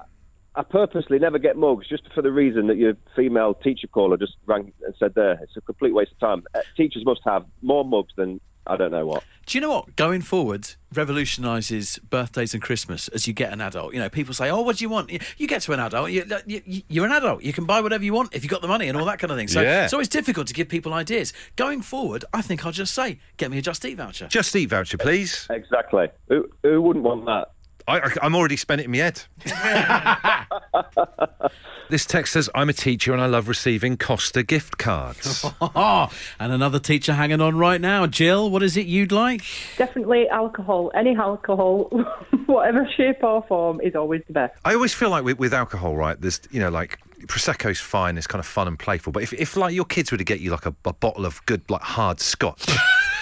I 0.57 0.63
purposely 0.63 1.19
never 1.19 1.39
get 1.39 1.57
mugs 1.57 1.89
just 1.89 2.03
for 2.13 2.21
the 2.21 2.31
reason 2.33 2.67
that 2.67 2.77
your 2.77 2.95
female 3.17 3.55
teacher 3.55 3.87
caller 3.87 4.19
just 4.19 4.35
rang 4.45 4.75
and 4.85 4.95
said 4.99 5.15
there. 5.15 5.39
It's 5.43 5.57
a 5.57 5.63
complete 5.63 5.95
waste 5.95 6.13
of 6.13 6.19
time. 6.19 6.43
Uh, 6.55 6.61
teachers 6.77 7.05
must 7.07 7.23
have 7.25 7.47
more 7.63 7.85
mugs 7.87 8.13
than 8.15 8.43
I 8.67 8.77
don't 8.77 8.91
know 8.93 9.07
what. 9.07 9.25
Do 9.47 9.57
you 9.59 9.63
know 9.63 9.71
what? 9.71 9.97
Going 9.97 10.21
forward, 10.21 10.69
revolutionises 10.95 11.99
birthdays 12.09 12.55
and 12.55 12.63
Christmas 12.63 13.09
as 13.09 13.27
you 13.27 13.33
get 13.33 13.53
an 13.53 13.61
adult. 13.61 13.93
You 13.95 13.99
know, 14.01 14.09
people 14.09 14.35
say, 14.35 14.51
"Oh, 14.51 14.61
what 14.63 14.77
do 14.77 14.85
you 14.85 14.89
want?" 14.89 15.11
You- 15.11 15.19
You 15.39 15.47
get 15.49 15.63
to 15.63 15.73
an 15.73 15.81
adult, 15.81 16.11
you, 16.11 16.25
you, 16.47 16.83
you're 16.89 17.07
an 17.07 17.13
adult. 17.13 17.43
You 17.43 17.53
can 17.53 17.65
buy 17.65 17.81
whatever 17.81 18.05
you 18.05 18.13
want 18.13 18.35
if 18.35 18.43
you've 18.45 18.51
got 18.51 18.63
the 18.63 18.69
money 18.69 18.89
and 18.89 18.97
all 18.99 19.05
that 19.07 19.19
kind 19.19 19.31
of 19.31 19.37
thing. 19.39 19.49
So 19.49 19.61
Yeah. 19.61 19.85
it's 19.85 19.93
always 19.93 20.09
difficult 20.09 20.47
to 20.49 20.55
give 20.55 20.69
people 20.69 20.93
ideas. 20.95 21.33
Going 21.57 21.83
forward, 21.83 22.25
I 22.33 22.43
think 22.43 22.65
I'll 22.65 22.73
just 22.73 22.95
say, 22.95 23.19
"Get 23.39 23.51
me 23.51 23.59
a 23.59 23.63
Just 23.63 23.85
Eat 23.85 23.95
voucher." 23.97 24.29
Just 24.29 24.55
eat 24.55 24.67
voucher, 24.67 24.99
please. 24.99 25.47
Exactly. 25.51 26.09
Who, 26.29 26.49
who 26.63 26.81
wouldn't 26.83 27.05
want 27.05 27.25
that? 27.27 27.53
I, 27.87 28.01
I, 28.01 28.11
I'm 28.23 28.35
already 28.35 28.57
spent 28.57 28.81
it 28.81 28.85
in 28.85 28.91
my 28.91 28.99
head. 28.99 29.23
this 31.91 32.07
text 32.07 32.33
says, 32.33 32.49
I'm 32.55 32.69
a 32.69 32.73
teacher 32.73 33.13
and 33.13 33.21
I 33.21 33.27
love 33.27 33.49
receiving 33.49 33.97
Costa 33.97 34.43
gift 34.43 34.79
cards. 34.79 35.45
and 35.61 36.53
another 36.53 36.79
teacher 36.79 37.15
hanging 37.15 37.41
on 37.41 37.57
right 37.57 37.81
now. 37.81 38.07
Jill, 38.07 38.51
what 38.51 38.63
is 38.63 38.77
it 38.77 38.87
you'd 38.87 39.13
like? 39.13 39.43
Definitely 39.77 40.29
alcohol. 40.29 40.91
Any 40.95 41.17
alcohol, 41.17 41.91
whatever 42.47 42.89
shape 42.97 43.23
or 43.23 43.45
form, 43.49 43.81
is 43.81 43.95
always 43.95 44.23
the 44.27 44.33
best. 44.33 44.55
I 44.65 44.75
always 44.75 44.95
feel 44.95 45.11
like 45.11 45.25
with, 45.25 45.39
with 45.39 45.55
alcohol, 45.55 45.97
right? 45.97 46.21
There's, 46.21 46.41
you 46.51 46.61
know, 46.61 46.71
like 46.71 46.99
prosecco's 47.27 47.81
fine, 47.81 48.17
it's 48.17 48.27
kind 48.27 48.41
of 48.41 48.47
fun 48.47 48.69
and 48.69 48.79
playful. 48.79 49.13
But 49.13 49.23
if, 49.23 49.33
if 49.33 49.57
like 49.57 49.75
your 49.75 49.85
kids 49.85 50.11
were 50.11 50.19
to 50.19 50.25
get 50.25 50.41
you 50.41 50.51
like 50.51 50.67
a, 50.67 50.75
a 50.85 50.93
bottle 50.93 51.27
of 51.27 51.45
good, 51.47 51.69
like 51.71 51.83
hard 51.83 52.21
scotch, 52.21 52.67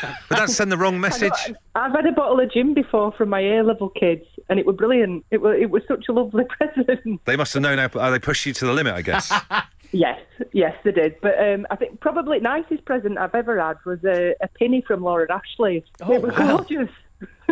would 0.03 0.39
that 0.39 0.51
send 0.51 0.73
the 0.73 0.77
wrong 0.77 1.01
message? 1.01 1.55
I've 1.75 1.93
had 1.93 2.07
a 2.07 2.13
bottle 2.13 2.41
of 2.41 2.53
gin 2.53 2.75
before 2.75 3.13
from 3.13 3.29
my 3.29 3.41
A 3.41 3.63
level 3.63 3.89
kids, 3.89 4.25
and 4.49 4.59
it 4.59 4.67
was 4.67 4.77
brilliant. 4.77 5.25
It 5.31 5.41
was 5.41 5.57
it 5.61 5.71
was 5.71 5.83
such 5.89 6.07
a 6.09 6.13
lovely 6.13 6.45
present. 6.49 7.25
They 7.25 7.37
must 7.37 7.55
have 7.55 7.63
known 7.63 7.79
how, 7.79 7.89
how 7.89 8.11
they 8.11 8.19
pushed 8.19 8.47
you 8.47 8.53
to 8.55 8.67
the 8.67 8.73
limit, 8.73 8.95
I 8.95 9.03
guess. 9.03 9.33
yes, 9.93 10.21
yes, 10.53 10.77
they 10.85 10.93
did. 10.93 11.17
But 11.21 11.39
um, 11.39 11.67
I 11.71 11.77
think 11.77 12.01
probably 12.01 12.41
nicest 12.41 12.85
present 12.85 13.19
I've 13.19 13.35
ever 13.35 13.61
had 13.61 13.77
was 13.85 14.03
a, 14.05 14.35
a 14.43 14.49
penny 14.49 14.83
from 14.87 15.03
Laura 15.03 15.27
Ashley. 15.31 15.85
Oh, 16.03 16.13
it 16.13 16.23
was 16.23 16.33
wow. 16.33 16.59
gorgeous. 16.59 16.91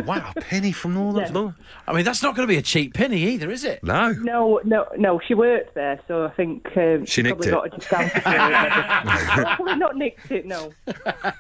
Wow, 0.04 0.32
a 0.34 0.40
penny 0.40 0.72
from 0.72 0.96
all 0.96 1.18
of 1.18 1.32
them. 1.32 1.56
I 1.88 1.92
mean, 1.92 2.04
that's 2.04 2.22
not 2.22 2.36
going 2.36 2.46
to 2.46 2.52
be 2.52 2.58
a 2.58 2.62
cheap 2.62 2.94
penny 2.94 3.22
either, 3.22 3.50
is 3.50 3.64
it? 3.64 3.82
No. 3.82 4.10
No, 4.12 4.60
no, 4.64 4.86
no. 4.96 5.20
She 5.26 5.34
worked 5.34 5.74
there, 5.74 6.00
so 6.06 6.24
I 6.24 6.30
think 6.30 6.66
um, 6.76 7.04
She 7.06 7.22
nicked 7.22 7.42
probably 7.42 7.48
it. 7.48 7.52
got 7.52 7.66
a 7.66 7.76
discount. 7.76 8.12
for 8.12 8.18
it. 8.18 9.46
Hopefully 9.46 9.76
not 9.76 9.96
nicked 9.96 10.30
it. 10.30 10.46
No. 10.46 10.72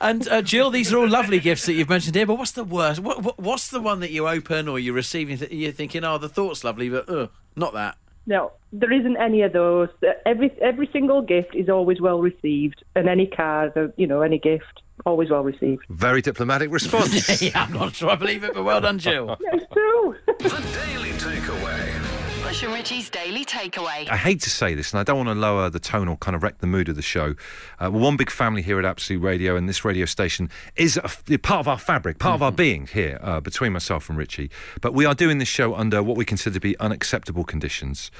And 0.00 0.26
uh, 0.28 0.42
Jill, 0.42 0.70
these 0.70 0.92
are 0.92 0.98
all 0.98 1.08
lovely 1.08 1.38
gifts 1.38 1.66
that 1.66 1.74
you've 1.74 1.88
mentioned 1.88 2.14
here. 2.16 2.26
But 2.26 2.36
what's 2.38 2.52
the 2.52 2.64
worst? 2.64 3.00
What, 3.00 3.22
what, 3.22 3.38
what's 3.38 3.68
the 3.68 3.80
one 3.80 4.00
that 4.00 4.10
you 4.10 4.26
open 4.28 4.68
or 4.68 4.78
you're 4.78 4.94
receiving? 4.94 5.36
That 5.38 5.52
you're 5.52 5.72
thinking, 5.72 6.04
oh, 6.04 6.18
the 6.18 6.28
thought's 6.28 6.64
lovely, 6.64 6.88
but 6.88 7.08
ugh, 7.08 7.30
not 7.56 7.72
that. 7.74 7.96
No, 8.26 8.52
there 8.72 8.92
isn't 8.92 9.16
any 9.16 9.42
of 9.42 9.52
those. 9.52 9.88
Every 10.24 10.50
every 10.60 10.88
single 10.92 11.22
gift 11.22 11.54
is 11.54 11.68
always 11.68 12.00
well 12.00 12.20
received, 12.20 12.84
and 12.94 13.08
any 13.08 13.26
card, 13.26 13.72
you 13.96 14.06
know, 14.06 14.22
any 14.22 14.38
gift, 14.38 14.82
always 15.04 15.30
well 15.30 15.42
received. 15.42 15.84
Very 15.88 16.22
diplomatic 16.22 16.70
response. 16.70 17.42
yeah, 17.42 17.62
I'm 17.62 17.72
not 17.72 17.94
sure 17.94 18.10
I 18.10 18.16
believe 18.16 18.44
it, 18.44 18.54
but 18.54 18.64
well 18.64 18.80
done, 18.80 18.98
Jill. 18.98 19.36
It's 19.52 19.66
true. 19.72 20.16
The 20.38 20.48
Daily 20.48 21.10
Takeaway. 21.12 22.42
Bush 22.42 22.62
and 22.64 22.74
Richie's 22.74 23.08
Daily 23.08 23.44
Takeaway. 23.44 24.08
I 24.10 24.16
hate 24.16 24.40
to 24.42 24.50
say 24.50 24.74
this, 24.74 24.92
and 24.92 25.00
I 25.00 25.04
don't 25.04 25.16
want 25.16 25.28
to 25.28 25.34
lower 25.34 25.70
the 25.70 25.78
tone 25.80 26.08
or 26.08 26.16
kind 26.18 26.34
of 26.34 26.42
wreck 26.42 26.58
the 26.58 26.66
mood 26.66 26.88
of 26.88 26.96
the 26.96 27.02
show. 27.02 27.34
Uh, 27.78 27.90
we're 27.90 28.00
one 28.00 28.16
big 28.16 28.30
family 28.30 28.60
here 28.60 28.78
at 28.78 28.84
Absolute 28.84 29.22
Radio, 29.22 29.56
and 29.56 29.68
this 29.68 29.84
radio 29.84 30.04
station 30.04 30.50
is 30.76 30.96
a 30.96 31.04
f- 31.04 31.22
part 31.42 31.60
of 31.60 31.68
our 31.68 31.78
fabric, 31.78 32.18
part 32.18 32.34
of 32.34 32.42
our 32.42 32.52
being 32.52 32.86
here 32.86 33.18
uh, 33.22 33.40
between 33.40 33.72
myself 33.72 34.08
and 34.10 34.18
Richie. 34.18 34.50
But 34.80 34.92
we 34.92 35.06
are 35.06 35.14
doing 35.14 35.38
this 35.38 35.48
show 35.48 35.74
under 35.74 36.02
what 36.02 36.16
we 36.16 36.24
consider 36.24 36.54
to 36.54 36.60
be 36.60 36.78
unacceptable 36.78 37.44
conditions 37.44 38.10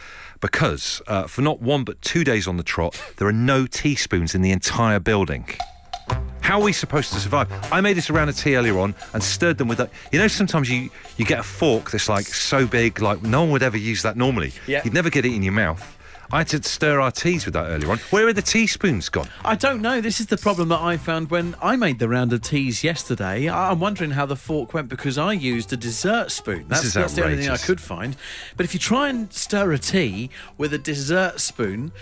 because 0.41 1.03
uh, 1.07 1.27
for 1.27 1.43
not 1.43 1.61
one 1.61 1.85
but 1.85 2.01
two 2.01 2.25
days 2.25 2.47
on 2.49 2.57
the 2.57 2.63
trot, 2.63 3.01
there 3.17 3.29
are 3.29 3.33
no 3.33 3.67
teaspoons 3.67 4.35
in 4.35 4.41
the 4.43 4.51
entire 4.51 5.01
building. 5.01 5.47
How 6.43 6.61
are 6.61 6.65
we 6.65 6.73
supposed 6.73 7.13
to 7.13 7.21
survive? 7.21 7.49
I 7.73 7.81
made 7.81 7.97
this 7.97 8.11
around 8.11 8.29
a 8.29 8.33
tea 8.33 8.57
earlier 8.57 8.79
on 8.79 8.95
and 9.15 9.23
stirred 9.23 9.59
them 9.59 9.69
with 9.69 9.81
a. 9.81 9.89
You 10.11 10.19
know, 10.19 10.29
sometimes 10.29 10.69
you 10.69 10.91
you 11.17 11.25
get 11.25 11.39
a 11.39 11.43
fork 11.43 11.91
that's 11.91 12.09
like 12.09 12.27
so 12.27 12.67
big, 12.67 13.01
like 13.01 13.23
no 13.23 13.43
one 13.43 13.51
would 13.53 13.63
ever 13.63 13.79
use 13.79 14.03
that 14.03 14.17
normally. 14.17 14.53
Yeah. 14.67 14.83
You'd 14.85 14.93
never 14.93 15.09
get 15.09 15.25
it 15.25 15.33
in 15.33 15.43
your 15.43 15.53
mouth. 15.53 15.99
I 16.33 16.39
had 16.39 16.49
to 16.49 16.63
stir 16.63 16.99
our 16.99 17.11
teas 17.11 17.45
with 17.45 17.53
that 17.53 17.67
earlier 17.67 17.91
on. 17.91 17.99
Where 18.09 18.27
are 18.27 18.33
the 18.33 18.41
teaspoons 18.41 19.11
gone? 19.11 19.29
I 19.45 19.55
don't 19.55 19.83
know. 19.83 20.01
This 20.01 20.19
is 20.19 20.27
the 20.27 20.39
problem 20.39 20.71
that 20.71 20.81
I 20.81 20.97
found 20.97 21.31
when 21.31 21.55
I 21.61 21.77
made 21.77 21.99
the 21.99 22.09
round 22.09 22.33
of 22.33 22.41
teas 22.41 22.83
yesterday. 22.83 23.51
I'm 23.51 23.81
wondering 23.81 24.13
how 24.13 24.25
the 24.25 24.37
fork 24.37 24.73
went 24.73 24.89
because 24.89 25.19
I 25.19 25.35
used 25.35 25.75
a 25.75 25.77
dessert 25.77 26.31
spoon. 26.31 26.65
That's, 26.69 26.85
is 26.85 26.95
that's 26.95 27.13
the 27.13 27.25
only 27.25 27.37
thing 27.37 27.51
I 27.51 27.59
could 27.59 27.83
find. 27.83 28.17
But 28.57 28.65
if 28.65 28.73
you 28.73 28.81
try 28.81 29.11
and 29.11 29.31
stir 29.31 29.73
a 29.73 29.79
tea 29.79 30.31
with 30.57 30.73
a 30.73 30.79
dessert 30.79 31.39
spoon, 31.39 31.93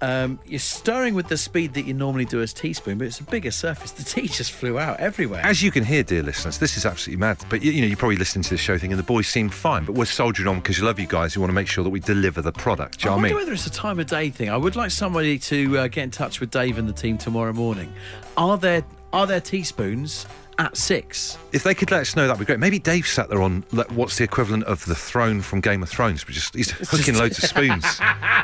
um, 0.00 0.38
you're 0.46 0.58
stirring 0.60 1.14
with 1.14 1.28
the 1.28 1.36
speed 1.36 1.74
that 1.74 1.84
you 1.84 1.92
normally 1.94 2.24
do 2.24 2.40
as 2.40 2.52
teaspoon, 2.52 2.98
but 2.98 3.06
it's 3.08 3.18
a 3.20 3.24
bigger 3.24 3.50
surface. 3.50 3.92
The 3.98 4.04
tea 4.04 4.28
just 4.28 4.52
flew 4.52 4.78
out 4.78 5.00
everywhere. 5.00 5.40
As 5.44 5.60
you 5.62 5.70
can 5.72 5.82
hear, 5.84 6.02
dear 6.04 6.22
listeners, 6.22 6.58
this 6.58 6.76
is 6.76 6.86
absolutely 6.86 7.20
mad. 7.20 7.38
But 7.48 7.62
you, 7.62 7.72
you 7.72 7.80
know, 7.80 7.88
you're 7.88 7.96
probably 7.96 8.16
listening 8.16 8.44
to 8.44 8.50
this 8.50 8.60
show 8.60 8.78
thinking 8.78 8.96
the 8.96 9.02
boys 9.02 9.26
seem 9.26 9.48
fine, 9.48 9.84
but 9.84 9.94
we're 9.96 10.04
soldiering 10.04 10.46
on 10.46 10.56
because 10.60 10.78
you 10.78 10.84
love 10.84 11.00
you 11.00 11.06
guys. 11.06 11.34
You 11.34 11.40
want 11.40 11.50
to 11.50 11.54
make 11.54 11.66
sure 11.66 11.82
that 11.82 11.90
we 11.90 11.98
deliver 12.00 12.40
the 12.42 12.52
product. 12.52 13.00
Do 13.00 13.06
you 13.08 13.10
I 13.10 13.14
know 13.14 13.16
what 13.16 13.18
I 13.18 13.22
wonder 13.22 13.28
mean? 13.34 13.36
whether 13.42 13.52
it's 13.54 13.66
a 13.66 13.70
time 13.70 13.98
of 13.98 14.06
day 14.06 14.30
thing. 14.30 14.50
I 14.50 14.56
would 14.56 14.76
like 14.76 14.92
somebody 14.92 15.38
to 15.40 15.78
uh, 15.78 15.88
get 15.88 16.04
in 16.04 16.10
touch 16.12 16.38
with 16.38 16.50
Dave 16.50 16.78
and 16.78 16.88
the 16.88 16.92
team 16.92 17.18
tomorrow 17.18 17.52
morning. 17.52 17.92
Are 18.36 18.56
there 18.56 18.84
are 19.12 19.26
there 19.26 19.40
teaspoons 19.40 20.26
at 20.58 20.76
six? 20.76 21.38
If 21.52 21.62
they 21.62 21.74
could 21.74 21.90
let 21.90 22.00
us 22.00 22.16
know, 22.16 22.26
that'd 22.26 22.38
be 22.38 22.44
great. 22.44 22.58
Maybe 22.58 22.78
Dave 22.78 23.06
sat 23.06 23.28
there 23.28 23.42
on 23.42 23.64
like, 23.72 23.90
what's 23.92 24.18
the 24.18 24.24
equivalent 24.24 24.64
of 24.64 24.84
the 24.86 24.94
throne 24.94 25.40
from 25.40 25.60
Game 25.60 25.82
of 25.82 25.88
Thrones, 25.88 26.24
but 26.24 26.34
just 26.34 26.54
he's 26.54 26.70
hooking 26.70 27.16
loads 27.16 27.38
of 27.38 27.44
spoons 27.48 28.00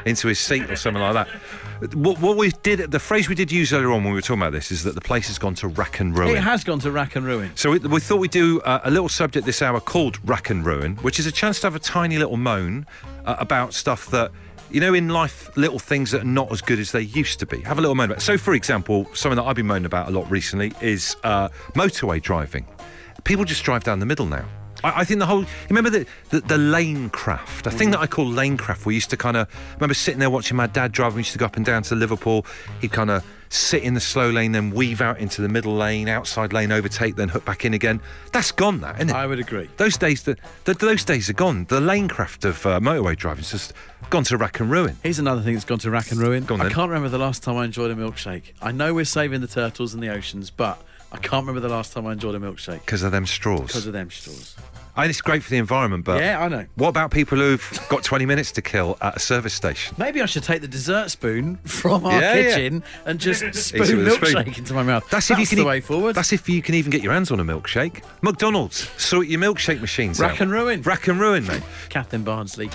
into 0.07 0.29
his 0.29 0.39
seat 0.39 0.71
or 0.71 0.77
something 0.77 1.03
like 1.03 1.15
that. 1.15 1.29
What, 1.95 2.21
what 2.21 2.37
we 2.37 2.51
did, 2.63 2.91
the 2.91 3.01
phrase 3.01 3.29
we 3.29 3.35
did 3.35 3.51
use 3.51 3.73
earlier 3.73 3.91
on 3.91 4.05
when 4.05 4.13
we 4.13 4.19
were 4.19 4.23
talking 4.23 4.41
about 4.41 4.53
this 4.53 4.71
is 4.71 4.85
that 4.85 4.95
the 4.95 5.01
place 5.01 5.27
has 5.27 5.39
gone 5.39 5.55
to 5.57 5.69
rack 5.69 6.01
and 6.01 6.17
ruin. 6.17 6.37
It 6.37 6.43
has 6.43 6.65
gone 6.65 6.79
to 6.81 6.91
rack 6.91 7.17
and 7.17 7.27
ruin. 7.27 7.51
So 7.57 7.73
we, 7.73 7.79
we 7.79 8.01
thought 8.01 8.19
we'd 8.19 8.31
do 8.31 8.61
uh, 8.61 8.81
a 8.85 8.91
little 8.91 9.09
subject 9.09 9.45
this 9.45 9.61
hour 9.61 9.81
called 9.81 10.19
Rack 10.29 10.51
and 10.51 10.65
Ruin, 10.65 10.97
which 10.97 11.19
is 11.19 11.27
a 11.27 11.33
chance 11.33 11.61
to 11.61 11.67
have 11.67 11.75
a 11.75 11.81
tiny 11.81 12.17
little 12.17 12.37
moan 12.37 12.87
uh, 13.27 13.37
about 13.39 13.75
stuff 13.75 14.07
that, 14.11 14.31
you 14.75 14.81
know, 14.81 14.93
in 14.93 15.09
life, 15.09 15.57
little 15.57 15.79
things 15.79 16.11
that 16.11 16.23
are 16.23 16.27
not 16.27 16.51
as 16.51 16.61
good 16.61 16.81
as 16.81 16.91
they 16.91 17.03
used 17.03 17.39
to 17.39 17.47
be. 17.47 17.61
Have 17.61 17.79
a 17.79 17.81
little 17.81 17.95
moan 17.95 18.11
about. 18.11 18.21
So, 18.21 18.37
for 18.37 18.55
example, 18.55 19.09
something 19.15 19.37
that 19.37 19.45
I've 19.45 19.55
been 19.55 19.69
moaning 19.69 19.87
about 19.87 20.09
a 20.09 20.11
lot 20.11 20.29
recently 20.29 20.73
is 20.81 21.17
uh, 21.23 21.49
motorway 21.75 22.21
driving. 22.21 22.67
People 23.23 23.45
just 23.45 23.63
drive 23.63 23.85
down 23.85 24.01
the 24.01 24.07
middle 24.07 24.27
now. 24.27 24.45
I, 24.83 25.03
I 25.03 25.05
think 25.05 25.21
the 25.21 25.27
whole. 25.27 25.45
Remember 25.69 25.91
the, 25.91 26.07
the, 26.31 26.41
the 26.41 26.59
lane 26.59 27.09
craft? 27.11 27.69
A 27.69 27.71
thing 27.71 27.93
that 27.93 28.01
I 28.01 28.09
call 28.09 28.27
lane 28.27 28.57
craft. 28.57 28.85
We 28.85 28.97
used 28.97 29.11
to 29.11 29.17
kind 29.17 29.37
of 29.37 29.49
remember 29.77 29.95
sitting 29.95 30.19
there 30.19 30.29
watching 30.29 30.57
my 30.57 30.67
dad 30.67 30.91
drive. 30.91 31.15
We 31.15 31.21
used 31.21 31.33
to 31.35 31.39
go 31.39 31.47
up 31.47 31.57
and 31.57 31.65
down 31.65 31.85
to 31.85 31.95
Liverpool. 31.95 32.45
He'd 32.81 32.91
kind 32.91 33.13
of 33.13 33.25
sit 33.55 33.83
in 33.83 33.95
the 33.95 34.01
slow 34.01 34.31
lane, 34.31 34.53
then 34.53 34.71
weave 34.71 35.01
out 35.01 35.19
into 35.19 35.41
the 35.41 35.49
middle 35.49 35.75
lane, 35.77 36.09
outside 36.09 36.53
lane, 36.53 36.73
overtake, 36.73 37.17
then 37.17 37.29
hook 37.29 37.45
back 37.45 37.65
in 37.65 37.73
again. 37.75 38.01
That's 38.33 38.51
gone, 38.51 38.81
that 38.81 38.97
isn't 38.97 39.11
it? 39.11 39.15
I 39.15 39.27
would 39.27 39.39
agree. 39.39 39.69
Those 39.77 39.97
days, 39.97 40.23
the, 40.25 40.37
the, 40.65 40.75
those 40.75 41.05
days 41.05 41.31
are 41.31 41.35
gone. 41.35 41.65
The 41.69 41.81
lanecraft 41.81 42.45
of 42.45 42.67
uh, 42.67 42.81
motorway 42.81 43.17
driving's 43.17 43.51
just 43.53 43.73
gone 44.11 44.25
to 44.25 44.37
rack 44.37 44.61
and 44.61 44.71
ruin. 44.71 44.97
Here's 45.03 45.19
another 45.19 45.41
thing 45.41 45.55
that's 45.55 45.65
gone 45.65 45.79
to 45.81 45.91
rack 45.91 46.11
and 46.11 46.21
ruin. 46.21 46.45
I 46.51 46.69
can't 46.69 46.89
remember 46.91 47.09
the 47.09 47.19
last 47.19 47.43
time 47.43 47.57
I 47.57 47.65
enjoyed 47.65 47.91
a 47.91 47.95
milkshake. 47.95 48.53
I 48.61 48.73
know 48.73 48.93
we're 48.93 49.05
saving 49.05 49.41
the 49.41 49.47
turtles 49.47 49.95
and 49.95 50.03
the 50.03 50.09
oceans, 50.09 50.51
but 50.51 50.83
I 51.13 51.19
can't 51.19 51.47
remember 51.47 51.61
the 51.61 51.73
last 51.73 51.93
time 51.93 52.07
I 52.07 52.13
enjoyed 52.13 52.35
a 52.35 52.41
milkshake 52.41 52.81
Because 52.85 53.03
of 53.05 53.13
them 53.13 53.25
straws. 53.25 53.69
because 53.69 53.87
of 53.87 53.93
them 53.93 54.11
straws. 54.11 54.57
And 54.97 55.11
it's 55.11 55.21
great 55.21 55.43
for 55.43 55.51
the 55.51 55.57
environment, 55.59 56.05
but 56.05 56.21
Yeah, 56.21 56.41
I 56.41 56.49
know. 56.49 56.67
what 56.77 56.89
about 56.89 57.11
people 57.11 57.37
who've 57.39 57.81
got 57.89 58.05
20 58.05 58.27
minutes 58.27 58.53
to 58.53 58.63
kill 58.63 58.97
at 59.01 59.17
a 59.17 59.19
service 59.19 59.53
station? 59.53 59.97
Maybe 59.99 60.23
I 60.23 60.27
should 60.27 60.45
take 60.45 60.61
the 60.61 60.69
dessert 60.69 61.11
spoon 61.11 61.57
from 61.65 62.07
our 62.07 62.13
Yeah, 62.21 62.35
yeah. 62.35 62.43
kitchen 62.55 62.85
and 63.05 63.19
just 63.19 63.43
it 63.43 63.57
spoon 63.57 63.81
with 63.81 64.07
a 64.09 64.11
spoon. 64.13 64.35
milkshake 64.45 64.59
into 64.59 64.73
my 64.73 64.85
mouth. 64.85 65.09
That's 65.11 65.31
if 65.33 65.39
you 65.41 65.47
can 65.47 65.57
the 65.59 65.65
e- 65.65 65.67
way 65.67 65.81
forward. 65.81 66.15
That's 66.15 66.33
if 66.33 66.49
you 66.49 66.63
can 66.63 66.77
even 66.77 66.91
get 66.91 67.03
your 67.03 67.13
hands 67.13 67.33
on 67.33 67.41
a 67.41 67.45
milkshake. 67.45 68.03
McDonald's, 68.23 68.89
sort 69.03 69.27
your 69.27 69.41
milkshake 69.41 69.81
machines 69.81 70.21
Rack 70.21 70.35
out. 70.35 70.41
and 70.43 70.53
ruin. 70.53 70.83
Rack 70.83 71.09
and 71.09 71.19
ruin, 71.19 71.45
mate. 71.47 71.63
Kathleen 71.89 72.23
Barnsley. 72.23 72.71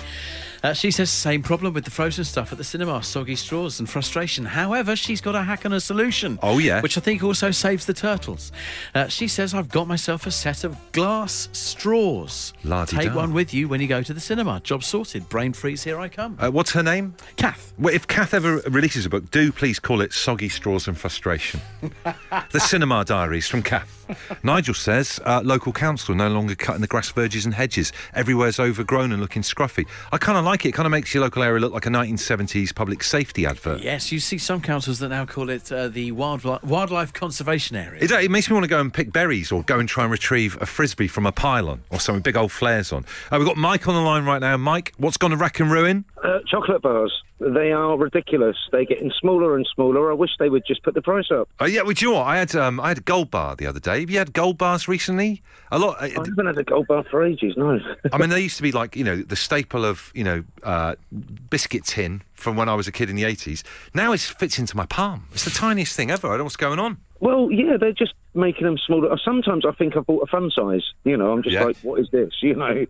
Uh, 0.62 0.72
she 0.72 0.90
says 0.90 1.10
same 1.10 1.42
problem 1.42 1.72
with 1.72 1.84
the 1.84 1.90
frozen 1.90 2.24
stuff 2.24 2.52
at 2.52 2.58
the 2.58 2.64
cinema, 2.64 3.02
soggy 3.02 3.36
straws 3.36 3.78
and 3.80 3.88
frustration. 3.88 4.44
However, 4.44 4.94
she's 4.94 5.20
got 5.20 5.34
a 5.34 5.42
hack 5.42 5.64
and 5.64 5.74
a 5.74 5.80
solution. 5.80 6.38
Oh, 6.42 6.58
yeah. 6.58 6.80
which 6.80 6.98
I 6.98 7.00
think 7.00 7.22
also 7.22 7.50
saves 7.50 7.86
the 7.86 7.94
turtles. 7.94 8.52
Uh, 8.94 9.08
she 9.08 9.28
says 9.28 9.54
I've 9.54 9.68
got 9.68 9.88
myself 9.88 10.26
a 10.26 10.30
set 10.30 10.64
of 10.64 10.76
glass 10.92 11.48
straws. 11.52 12.52
La-di-da. 12.64 13.02
Take 13.02 13.14
one 13.14 13.32
with 13.32 13.54
you 13.54 13.68
when 13.68 13.80
you 13.80 13.86
go 13.86 14.02
to 14.02 14.12
the 14.12 14.20
cinema. 14.20 14.60
Job 14.60 14.84
sorted. 14.84 15.28
Brain 15.28 15.52
freeze. 15.52 15.82
Here 15.84 15.98
I 15.98 16.08
come. 16.08 16.36
Uh, 16.38 16.50
what's 16.50 16.72
her 16.72 16.82
name? 16.82 17.14
Kath. 17.36 17.72
Well, 17.78 17.94
if 17.94 18.06
Kath 18.06 18.34
ever 18.34 18.58
releases 18.68 19.06
a 19.06 19.08
book, 19.08 19.30
do 19.30 19.52
please 19.52 19.78
call 19.78 20.00
it 20.00 20.12
Soggy 20.12 20.48
Straws 20.48 20.88
and 20.88 20.98
Frustration. 20.98 21.60
the 22.52 22.60
Cinema 22.60 23.04
Diaries 23.04 23.48
from 23.48 23.62
Kath. 23.62 23.96
Nigel 24.42 24.74
says 24.74 25.20
uh, 25.24 25.40
local 25.44 25.72
council 25.72 26.14
no 26.14 26.28
longer 26.28 26.54
cutting 26.54 26.80
the 26.80 26.86
grass 26.86 27.10
verges 27.10 27.44
and 27.44 27.54
hedges. 27.54 27.92
Everywhere's 28.12 28.58
overgrown 28.58 29.12
and 29.12 29.20
looking 29.20 29.42
scruffy. 29.42 29.86
I 30.12 30.18
kind 30.18 30.36
of 30.36 30.44
like 30.44 30.49
it. 30.64 30.68
It 30.70 30.72
kind 30.72 30.86
of 30.86 30.90
makes 30.90 31.14
your 31.14 31.22
local 31.22 31.42
area 31.42 31.60
look 31.60 31.72
like 31.72 31.86
a 31.86 31.88
1970s 31.88 32.74
public 32.74 33.02
safety 33.02 33.46
advert. 33.46 33.80
Yes, 33.82 34.12
you 34.12 34.20
see 34.20 34.38
some 34.38 34.60
councils 34.60 34.98
that 34.98 35.08
now 35.08 35.24
call 35.24 35.50
it 35.50 35.70
uh, 35.70 35.88
the 35.88 36.12
wildlife, 36.12 36.62
wildlife 36.62 37.12
conservation 37.12 37.76
area. 37.76 38.02
It, 38.02 38.10
it 38.10 38.30
makes 38.30 38.48
me 38.50 38.54
want 38.54 38.64
to 38.64 38.68
go 38.68 38.80
and 38.80 38.92
pick 38.92 39.12
berries 39.12 39.52
or 39.52 39.62
go 39.62 39.78
and 39.78 39.88
try 39.88 40.04
and 40.04 40.12
retrieve 40.12 40.60
a 40.60 40.66
frisbee 40.66 41.08
from 41.08 41.26
a 41.26 41.32
pylon 41.32 41.82
or 41.90 42.00
some 42.00 42.20
big 42.20 42.36
old 42.36 42.52
flares 42.52 42.92
on. 42.92 43.04
Uh, 43.30 43.36
we've 43.38 43.46
got 43.46 43.56
Mike 43.56 43.86
on 43.88 43.94
the 43.94 44.00
line 44.00 44.24
right 44.24 44.40
now. 44.40 44.56
Mike, 44.56 44.92
what's 44.98 45.16
gone 45.16 45.30
to 45.30 45.36
rack 45.36 45.60
and 45.60 45.70
ruin? 45.70 46.04
Uh, 46.22 46.40
chocolate 46.48 46.82
bars. 46.82 47.12
They 47.40 47.72
are 47.72 47.96
ridiculous. 47.96 48.56
They're 48.70 48.84
getting 48.84 49.10
smaller 49.18 49.56
and 49.56 49.66
smaller. 49.74 50.10
I 50.10 50.14
wish 50.14 50.30
they 50.38 50.50
would 50.50 50.66
just 50.66 50.82
put 50.82 50.92
the 50.94 51.00
price 51.00 51.30
up. 51.30 51.48
Oh 51.58 51.64
yeah, 51.64 51.80
well, 51.82 51.92
do 51.92 52.04
you 52.04 52.12
know 52.12 52.18
what? 52.18 52.26
I 52.26 52.36
had 52.38 52.54
um, 52.54 52.78
I 52.78 52.88
had 52.88 52.98
a 52.98 53.02
gold 53.02 53.30
bar 53.30 53.56
the 53.56 53.66
other 53.66 53.80
day. 53.80 54.00
Have 54.00 54.10
you 54.10 54.18
had 54.18 54.34
gold 54.34 54.58
bars 54.58 54.86
recently? 54.88 55.42
A 55.72 55.78
lot. 55.78 55.96
I 56.00 56.08
haven't 56.08 56.46
had 56.46 56.58
a 56.58 56.64
gold 56.64 56.86
bar 56.86 57.02
for 57.10 57.24
ages, 57.24 57.54
no. 57.56 57.80
I 58.12 58.18
mean, 58.18 58.28
they 58.28 58.40
used 58.40 58.58
to 58.58 58.62
be 58.62 58.72
like 58.72 58.94
you 58.94 59.04
know 59.04 59.16
the 59.16 59.36
staple 59.36 59.86
of 59.86 60.12
you 60.14 60.24
know 60.24 60.44
uh, 60.62 60.96
biscuit 61.48 61.84
tin 61.84 62.22
from 62.34 62.56
when 62.56 62.68
I 62.68 62.74
was 62.74 62.86
a 62.86 62.92
kid 62.92 63.08
in 63.08 63.16
the 63.16 63.24
eighties. 63.24 63.64
Now 63.94 64.12
it 64.12 64.20
fits 64.20 64.58
into 64.58 64.76
my 64.76 64.84
palm. 64.84 65.26
It's 65.32 65.44
the 65.44 65.50
tiniest 65.50 65.96
thing 65.96 66.10
ever. 66.10 66.26
I 66.26 66.30
don't 66.32 66.38
know 66.38 66.44
what's 66.44 66.56
going 66.56 66.78
on. 66.78 66.98
Well, 67.20 67.50
yeah, 67.50 67.76
they're 67.78 67.92
just 67.92 68.14
making 68.34 68.64
them 68.64 68.76
smaller. 68.86 69.16
Sometimes 69.24 69.64
I 69.66 69.72
think 69.72 69.96
I've 69.96 70.06
bought 70.06 70.22
a 70.22 70.26
fun 70.26 70.50
size. 70.54 70.82
You 71.04 71.16
know, 71.16 71.32
I'm 71.32 71.42
just 71.42 71.54
Yeah. 71.54 71.64
like, 71.64 71.76
what 71.82 72.00
is 72.00 72.08
this? 72.10 72.30
You 72.42 72.54
know, 72.56 72.86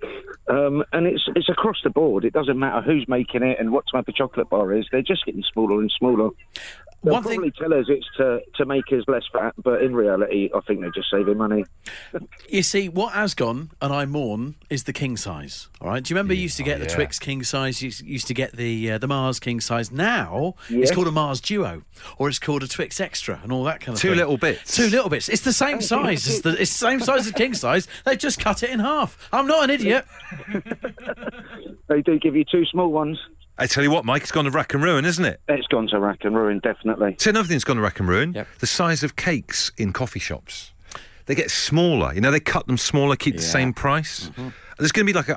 um, 0.48 0.84
and 0.92 1.06
it's 1.06 1.24
it's 1.36 1.48
across 1.48 1.76
the 1.84 1.90
board. 1.90 2.24
It 2.24 2.32
doesn't 2.32 2.58
matter 2.58 2.80
who's 2.80 3.06
making 3.08 3.42
it 3.42 3.58
and 3.60 3.72
what 3.72 3.84
type 3.92 4.08
of 4.08 4.14
chocolate 4.14 4.48
bar 4.48 4.72
is. 4.72 4.86
They're 4.90 5.02
just 5.02 5.24
getting 5.26 5.42
smaller 5.52 5.80
and 5.80 5.92
smaller. 5.98 6.30
They'll 7.02 7.14
One 7.14 7.22
thing- 7.22 7.36
probably 7.36 7.50
tell 7.52 7.72
us 7.72 7.86
it's 7.88 8.06
to, 8.18 8.40
to 8.56 8.66
make 8.66 8.84
us 8.92 9.04
less 9.08 9.22
fat, 9.32 9.54
but 9.62 9.80
in 9.82 9.94
reality, 9.96 10.50
I 10.54 10.60
think 10.60 10.80
they're 10.80 10.90
just 10.90 11.10
saving 11.10 11.38
money. 11.38 11.64
You 12.48 12.62
see, 12.62 12.90
what 12.90 13.14
has 13.14 13.32
gone, 13.32 13.70
and 13.80 13.90
I 13.90 14.04
mourn, 14.04 14.56
is 14.68 14.84
the 14.84 14.92
king 14.92 15.16
size. 15.16 15.68
All 15.80 15.88
right. 15.88 16.02
Do 16.04 16.12
you 16.12 16.16
remember 16.16 16.34
you 16.34 16.42
used 16.42 16.58
to 16.58 16.62
get 16.62 16.78
the 16.78 16.84
yeah. 16.84 16.94
Twix 16.94 17.18
king 17.18 17.42
size? 17.42 17.80
You 17.80 17.86
used- 17.86 18.04
used 18.04 18.26
to 18.26 18.34
get 18.34 18.52
the 18.52 18.90
uh, 18.92 18.98
the 18.98 19.06
Mars 19.08 19.40
king 19.40 19.60
size. 19.60 19.90
Now 19.90 20.56
it's 20.68 20.90
called 20.90 21.06
a 21.08 21.10
Mars 21.12 21.40
Duo, 21.40 21.84
or 22.18 22.28
it's 22.28 22.38
called 22.38 22.62
a 22.62 22.68
Twix 22.68 23.00
Extra, 23.00 23.40
and 23.42 23.50
all 23.50 23.64
that 23.64 23.80
kind 23.80 23.96
of 23.96 24.00
Two 24.02 24.08
thing. 24.10 24.18
little 24.18 24.36
bits. 24.36 24.76
Two 24.76 24.88
little 24.90 25.08
bits. 25.08 25.30
It's 25.30 25.40
the 25.42 25.54
same 25.54 25.80
size. 25.80 26.26
It's 26.28 26.42
the 26.42 26.50
it's 26.60 26.70
the 26.78 26.86
same 26.86 27.00
size 27.00 27.26
as 27.26 27.32
king 27.32 27.54
size. 27.54 27.88
They 28.04 28.16
just 28.18 28.38
cut 28.40 28.62
it 28.62 28.68
in 28.68 28.78
half. 28.80 29.16
I'm 29.32 29.46
not 29.46 29.64
an 29.64 29.70
idiot. 29.70 30.04
They 31.88 32.02
do 32.02 32.18
give 32.20 32.36
you 32.36 32.44
two 32.44 32.64
small 32.66 32.92
ones. 32.92 33.18
I 33.60 33.66
tell 33.66 33.84
you 33.84 33.90
what, 33.90 34.06
Mike, 34.06 34.22
it's 34.22 34.32
gone 34.32 34.46
to 34.46 34.50
rack 34.50 34.72
and 34.72 34.82
ruin, 34.82 35.04
isn't 35.04 35.24
it? 35.24 35.38
It's 35.46 35.66
gone 35.66 35.86
to 35.88 35.98
rack 35.98 36.24
and 36.24 36.34
ruin, 36.34 36.60
definitely. 36.60 37.16
So 37.18 37.28
another 37.28 37.46
thing's 37.46 37.62
gone 37.62 37.76
to 37.76 37.82
rack 37.82 38.00
and 38.00 38.08
ruin. 38.08 38.32
Yep. 38.32 38.48
The 38.58 38.66
size 38.66 39.02
of 39.04 39.16
cakes 39.16 39.70
in 39.76 39.92
coffee 39.92 40.18
shops. 40.18 40.72
They 41.26 41.34
get 41.34 41.50
smaller. 41.50 42.14
You 42.14 42.22
know, 42.22 42.30
they 42.30 42.40
cut 42.40 42.66
them 42.66 42.78
smaller, 42.78 43.16
keep 43.16 43.36
the 43.36 43.42
same 43.42 43.74
price. 43.74 44.30
Mm-hmm. 44.30 44.48
There's 44.80 44.92
going 44.92 45.06
to 45.06 45.12
be 45.12 45.16
like 45.16 45.28
a, 45.28 45.34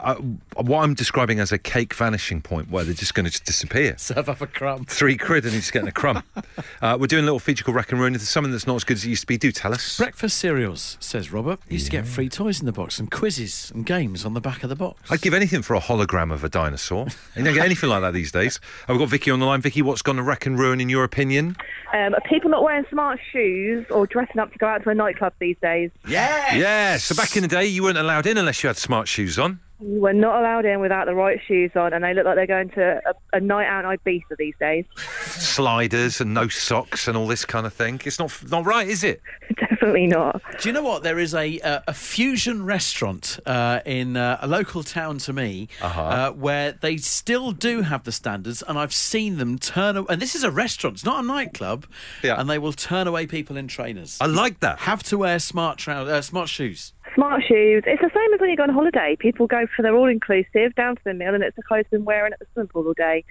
a, 0.55 0.63
what 0.63 0.83
I'm 0.83 0.93
describing 0.93 1.39
as 1.41 1.51
a 1.51 1.57
cake 1.57 1.93
vanishing 1.93 2.41
point 2.41 2.71
where 2.71 2.85
they're 2.85 2.93
just 2.93 3.13
going 3.13 3.25
to 3.25 3.29
just 3.29 3.43
disappear. 3.43 3.95
Serve 3.97 4.29
up 4.29 4.39
a 4.39 4.47
crumb. 4.47 4.85
Three 4.85 5.17
quid 5.17 5.43
and 5.43 5.53
he's 5.53 5.69
getting 5.69 5.89
a 5.89 5.91
crumb. 5.91 6.23
uh, 6.81 6.97
we're 6.99 7.07
doing 7.07 7.23
a 7.23 7.25
little 7.25 7.39
feature 7.39 7.65
called 7.65 7.75
Rack 7.75 7.91
and 7.91 7.99
Ruin. 7.99 8.15
If 8.15 8.21
there's 8.21 8.29
something 8.29 8.53
that's 8.53 8.65
not 8.65 8.77
as 8.77 8.83
good 8.85 8.95
as 8.95 9.05
it 9.05 9.09
used 9.09 9.21
to 9.21 9.27
be, 9.27 9.37
do 9.37 9.51
tell 9.51 9.73
us. 9.73 9.97
Breakfast 9.97 10.37
cereals, 10.37 10.97
says 11.01 11.33
Robert. 11.33 11.59
Used 11.67 11.85
to 11.85 11.91
get 11.91 12.07
free 12.07 12.29
toys 12.29 12.61
in 12.61 12.65
the 12.65 12.71
box 12.71 12.99
and 12.99 13.11
quizzes 13.11 13.69
and 13.75 13.85
games 13.85 14.23
on 14.23 14.33
the 14.33 14.41
back 14.41 14.63
of 14.63 14.69
the 14.69 14.77
box. 14.77 15.11
I'd 15.11 15.21
give 15.21 15.33
anything 15.33 15.61
for 15.61 15.75
a 15.75 15.81
hologram 15.81 16.31
of 16.31 16.43
a 16.43 16.49
dinosaur. 16.49 17.07
You 17.35 17.43
don't 17.43 17.55
get 17.55 17.65
anything 17.65 17.89
like 17.89 18.01
that 18.01 18.13
these 18.13 18.31
days. 18.31 18.59
We've 18.87 18.99
got 18.99 19.09
Vicky 19.09 19.31
on 19.31 19.39
the 19.39 19.45
line. 19.47 19.59
Vicky, 19.59 19.81
what's 19.81 20.03
gone 20.03 20.17
to 20.17 20.23
Rack 20.23 20.45
and 20.45 20.57
Ruin 20.57 20.79
in 20.79 20.87
your 20.87 21.03
opinion? 21.03 21.57
Um, 21.93 22.13
are 22.13 22.21
people 22.21 22.49
not 22.49 22.63
wearing 22.63 22.85
smart 22.91 23.19
shoes 23.31 23.85
or 23.89 24.05
dressing 24.05 24.39
up 24.39 24.51
to 24.53 24.57
go 24.59 24.67
out 24.67 24.83
to 24.83 24.89
a 24.89 24.95
nightclub 24.95 25.33
these 25.39 25.57
days? 25.61 25.89
yeah. 26.07 26.55
Yeah, 26.55 26.97
so 26.97 27.15
back 27.15 27.35
in 27.35 27.41
the 27.41 27.47
day, 27.47 27.65
you 27.65 27.83
weren't 27.83 27.97
allowed 27.97 28.27
in 28.27 28.37
unless 28.37 28.61
you 28.63 28.67
had 28.67 28.77
smart 28.77 29.07
shoes 29.07 29.32
on. 29.39 29.59
You 29.79 29.99
were 29.99 30.13
not 30.13 30.39
allowed 30.39 30.63
in 30.65 30.79
without 30.79 31.07
the 31.07 31.15
right 31.15 31.39
shoes 31.45 31.71
on, 31.75 31.91
and 31.93 32.03
they 32.03 32.13
look 32.13 32.25
like 32.25 32.35
they're 32.35 32.47
going 32.47 32.69
to 32.69 33.01
a, 33.05 33.37
a 33.37 33.39
night 33.41 33.65
out 33.67 33.83
in 33.83 33.97
Ibiza 33.97 34.37
these 34.37 34.53
days. 34.59 34.85
Sliders 35.43 36.21
and 36.21 36.33
no 36.33 36.47
socks 36.47 37.07
and 37.07 37.17
all 37.17 37.27
this 37.27 37.43
kind 37.43 37.65
of 37.65 37.73
thing. 37.73 37.99
It's 38.05 38.17
not 38.19 38.31
not 38.49 38.65
right, 38.65 38.87
is 38.87 39.03
it? 39.03 39.21
Definitely 39.59 40.07
not. 40.07 40.41
Do 40.61 40.69
you 40.69 40.73
know 40.73 40.83
what? 40.83 41.03
There 41.03 41.19
is 41.19 41.33
a 41.33 41.59
uh, 41.59 41.81
a 41.87 41.93
fusion 41.93 42.63
restaurant 42.65 43.39
uh, 43.45 43.81
in 43.85 44.15
uh, 44.15 44.37
a 44.41 44.47
local 44.47 44.83
town 44.83 45.17
to 45.19 45.33
me 45.33 45.67
Uh-huh. 45.81 46.01
uh, 46.01 46.31
where 46.31 46.71
they 46.71 46.95
still 46.97 47.51
do 47.51 47.81
have 47.81 48.03
the 48.03 48.11
standards, 48.11 48.63
and 48.67 48.77
I've 48.79 48.93
seen 48.93 49.37
them 49.37 49.57
turn. 49.59 49.97
a- 49.97 50.05
And 50.05 50.21
this 50.21 50.35
is 50.35 50.43
a 50.43 50.51
restaurant; 50.51 50.95
it's 50.97 51.05
not 51.05 51.23
a 51.23 51.27
nightclub. 51.27 51.85
Yeah. 52.23 52.39
And 52.39 52.49
they 52.49 52.59
will 52.59 52.73
turn 52.73 53.07
away 53.07 53.27
people 53.27 53.57
in 53.57 53.67
trainers. 53.67 54.17
I 54.21 54.27
like 54.27 54.61
that. 54.61 54.79
have 54.79 55.03
to 55.03 55.17
wear 55.17 55.39
smart 55.39 55.77
trou- 55.79 55.93
uh, 56.07 56.21
smart 56.21 56.47
shoes. 56.47 56.93
Smart 57.15 57.43
shoes. 57.47 57.83
It's 57.85 58.01
the 58.01 58.09
same 58.13 58.33
as 58.33 58.39
when 58.39 58.49
you 58.49 58.57
go 58.57 58.63
on 58.63 58.69
holiday. 58.69 59.15
People 59.19 59.45
go 59.45 59.67
for 59.75 59.83
their 59.83 59.95
all-inclusive 59.95 60.73
down 60.75 60.95
to 60.95 61.01
the 61.03 61.13
meal, 61.13 61.35
and 61.35 61.43
it's 61.43 61.55
the 61.55 61.63
clothes 61.63 61.85
they've 61.91 61.99
been 61.99 62.05
wearing 62.05 62.33
at 62.33 62.39
the 62.39 62.45
swimming 62.53 62.69
pool 62.69 62.87
all 62.87 62.93
day. 62.93 63.23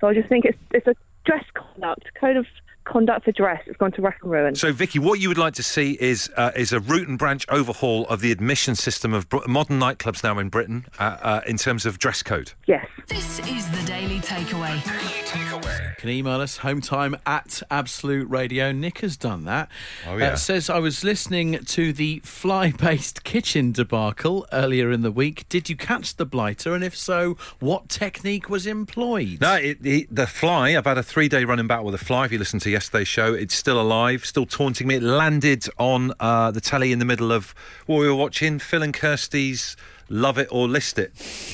So 0.00 0.08
I 0.08 0.14
just 0.14 0.28
think 0.28 0.44
it's 0.44 0.58
it's 0.72 0.86
a 0.86 0.94
dress 1.24 1.44
conduct 1.54 2.10
code 2.20 2.36
of 2.36 2.46
conduct 2.88 3.24
for 3.24 3.32
dress. 3.32 3.62
It's 3.66 3.76
gone 3.76 3.92
to 3.92 4.02
wreck 4.02 4.18
and 4.22 4.30
ruin. 4.30 4.54
So, 4.54 4.72
Vicky, 4.72 4.98
what 4.98 5.20
you 5.20 5.28
would 5.28 5.38
like 5.38 5.54
to 5.54 5.62
see 5.62 5.96
is 6.00 6.30
uh, 6.36 6.52
is 6.56 6.72
a 6.72 6.80
root 6.80 7.08
and 7.08 7.18
branch 7.18 7.44
overhaul 7.48 8.06
of 8.06 8.20
the 8.20 8.32
admission 8.32 8.74
system 8.74 9.12
of 9.14 9.28
br- 9.28 9.46
modern 9.46 9.78
nightclubs 9.78 10.24
now 10.24 10.38
in 10.38 10.48
Britain 10.48 10.86
uh, 10.98 11.16
uh, 11.22 11.40
in 11.46 11.56
terms 11.56 11.86
of 11.86 11.98
dress 11.98 12.22
code. 12.22 12.52
Yes. 12.66 12.86
This 13.08 13.38
is 13.40 13.70
the 13.70 13.82
Daily 13.86 14.20
Takeaway. 14.20 14.82
Daily 14.84 15.24
Takeaway. 15.24 15.96
Can 15.98 16.10
email 16.10 16.40
us 16.40 16.58
home 16.58 16.80
time 16.80 17.16
at 17.26 17.62
Absolute 17.70 18.28
Radio. 18.30 18.70
Nick 18.70 18.98
has 19.00 19.16
done 19.16 19.44
that. 19.44 19.68
Oh, 20.06 20.16
yeah. 20.16 20.32
Uh, 20.32 20.36
says 20.36 20.70
I 20.70 20.78
was 20.78 21.02
listening 21.02 21.58
to 21.64 21.92
the 21.92 22.20
fly-based 22.20 23.24
kitchen 23.24 23.72
debacle 23.72 24.46
earlier 24.52 24.92
in 24.92 25.02
the 25.02 25.10
week. 25.10 25.48
Did 25.48 25.68
you 25.68 25.76
catch 25.76 26.16
the 26.16 26.24
blighter? 26.24 26.74
And 26.74 26.84
if 26.84 26.96
so, 26.96 27.36
what 27.58 27.88
technique 27.88 28.48
was 28.48 28.66
employed? 28.66 29.40
No, 29.40 29.54
it, 29.54 29.84
it, 29.84 30.14
the 30.14 30.26
fly. 30.26 30.76
I've 30.76 30.84
had 30.84 30.98
a 30.98 31.02
three 31.02 31.28
day 31.28 31.44
running 31.44 31.66
battle 31.66 31.86
with 31.86 31.94
a 31.94 32.04
fly. 32.04 32.26
If 32.26 32.32
you 32.32 32.38
listen 32.38 32.60
to 32.60 32.70
yesterday's 32.78 33.08
show, 33.08 33.34
it's 33.34 33.56
still 33.56 33.80
alive, 33.80 34.24
still 34.24 34.46
taunting 34.46 34.86
me. 34.86 34.94
It 34.94 35.02
landed 35.02 35.66
on 35.78 36.12
uh, 36.20 36.52
the 36.52 36.60
telly 36.60 36.92
in 36.92 37.00
the 37.00 37.04
middle 37.04 37.32
of 37.32 37.52
what 37.86 37.98
we 37.98 38.06
were 38.06 38.14
watching. 38.14 38.60
Phil 38.60 38.84
and 38.84 38.94
Kirsty's 38.94 39.76
Love 40.08 40.38
It 40.38 40.46
or 40.52 40.68
List 40.68 40.96
It. 40.98 41.12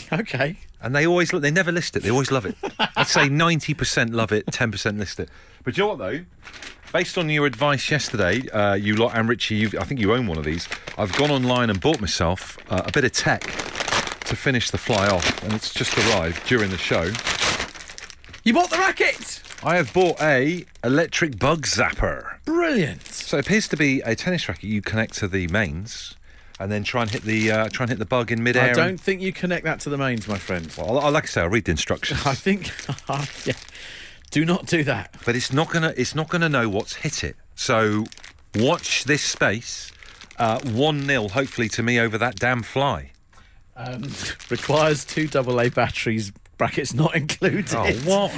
Okay. 0.13 0.59
And 0.83 0.95
they 0.95 1.07
always, 1.07 1.31
they 1.31 1.51
never 1.51 1.73
list 1.73 1.97
it. 1.97 2.03
They 2.03 2.11
always 2.11 2.31
love 2.31 2.45
it. 2.45 2.57
I'd 2.79 3.07
say 3.07 3.31
90% 3.31 4.13
love 4.13 4.33
it, 4.33 4.45
10% 4.45 4.99
list 4.99 5.19
it. 5.19 5.31
But 5.65 5.79
you 5.79 5.83
know 5.85 5.89
what, 5.95 5.99
though? 5.99 6.21
Based 6.93 7.17
on 7.17 7.31
your 7.31 7.47
advice 7.47 7.91
yesterday, 7.91 8.47
uh, 8.51 8.75
you 8.75 8.95
lot 8.97 9.17
and 9.17 9.27
Richie, 9.27 9.55
you've, 9.55 9.75
I 9.77 9.85
think 9.85 9.99
you 9.99 10.13
own 10.13 10.27
one 10.27 10.37
of 10.37 10.45
these. 10.45 10.69
I've 10.99 11.17
gone 11.17 11.31
online 11.31 11.71
and 11.71 11.81
bought 11.81 12.03
myself 12.03 12.59
uh, 12.71 12.83
a 12.85 12.93
bit 12.93 13.05
of 13.05 13.13
tech 13.13 13.41
to 13.45 14.37
finish 14.37 14.71
the 14.71 14.79
fly 14.79 15.09
off, 15.09 15.43
and 15.43 15.55
it's 15.55 15.73
just 15.73 15.97
arrived 15.97 16.47
during 16.47 16.69
the 16.71 16.77
show. 16.77 17.11
You 18.45 18.53
bought 18.53 18.69
the 18.69 18.77
racket. 18.77 19.41
I 19.65 19.77
have 19.77 19.93
bought 19.95 20.21
a 20.21 20.67
electric 20.83 21.39
bug 21.39 21.67
zapper. 21.67 22.37
Brilliant. 22.45 23.07
So 23.07 23.39
it 23.39 23.47
appears 23.47 23.67
to 23.69 23.77
be 23.77 24.01
a 24.03 24.15
tennis 24.15 24.47
racket 24.49 24.65
you 24.65 24.83
connect 24.83 25.15
to 25.15 25.29
the 25.29 25.47
mains, 25.49 26.15
and 26.61 26.71
then 26.71 26.85
try 26.85 27.03
and 27.03 27.11
hit 27.11 27.23
the 27.23 27.51
uh, 27.51 27.69
try 27.71 27.85
and 27.85 27.91
hit 27.91 27.99
the 27.99 28.05
bug 28.05 28.31
in 28.31 28.43
midair. 28.43 28.71
I 28.71 28.73
don't 28.75 29.01
think 29.01 29.23
you 29.23 29.33
connect 29.33 29.65
that 29.65 29.81
to 29.81 29.89
the 29.91 29.97
mains, 29.97 30.29
my 30.29 30.37
friend. 30.39 30.71
Well, 30.77 30.99
I, 30.99 31.09
like 31.09 31.25
I 31.25 31.27
say, 31.27 31.41
I'll 31.41 31.49
read 31.49 31.65
the 31.65 31.71
instructions. 31.71 32.21
I 32.27 32.35
think, 32.35 32.71
yeah. 33.47 33.55
Do 34.31 34.45
not 34.45 34.67
do 34.67 34.85
that. 34.85 35.15
but 35.25 35.35
it's 35.37 35.53
not 35.53 35.71
gonna 35.71 35.95
it's 35.97 36.15
not 36.15 36.29
gonna 36.29 36.49
know 36.49 36.69
what's 36.69 36.97
hit 36.97 37.25
it. 37.25 37.37
So 37.55 38.05
watch 38.57 39.05
this 39.05 39.23
space. 39.23 39.93
Uh, 40.37 40.59
one 40.61 41.07
0 41.07 41.29
hopefully 41.29 41.69
to 41.71 41.83
me 41.83 41.99
over 42.01 42.19
that 42.19 42.37
damn 42.37 42.63
fly. 42.65 43.13
Um, 43.77 44.03
requires 44.51 45.05
two 45.05 45.29
AA 45.35 45.69
batteries. 45.69 46.33
Brackets 46.59 46.93
not 46.93 47.17
included. 47.17 47.75
Oh 47.75 47.93
what? 48.05 48.31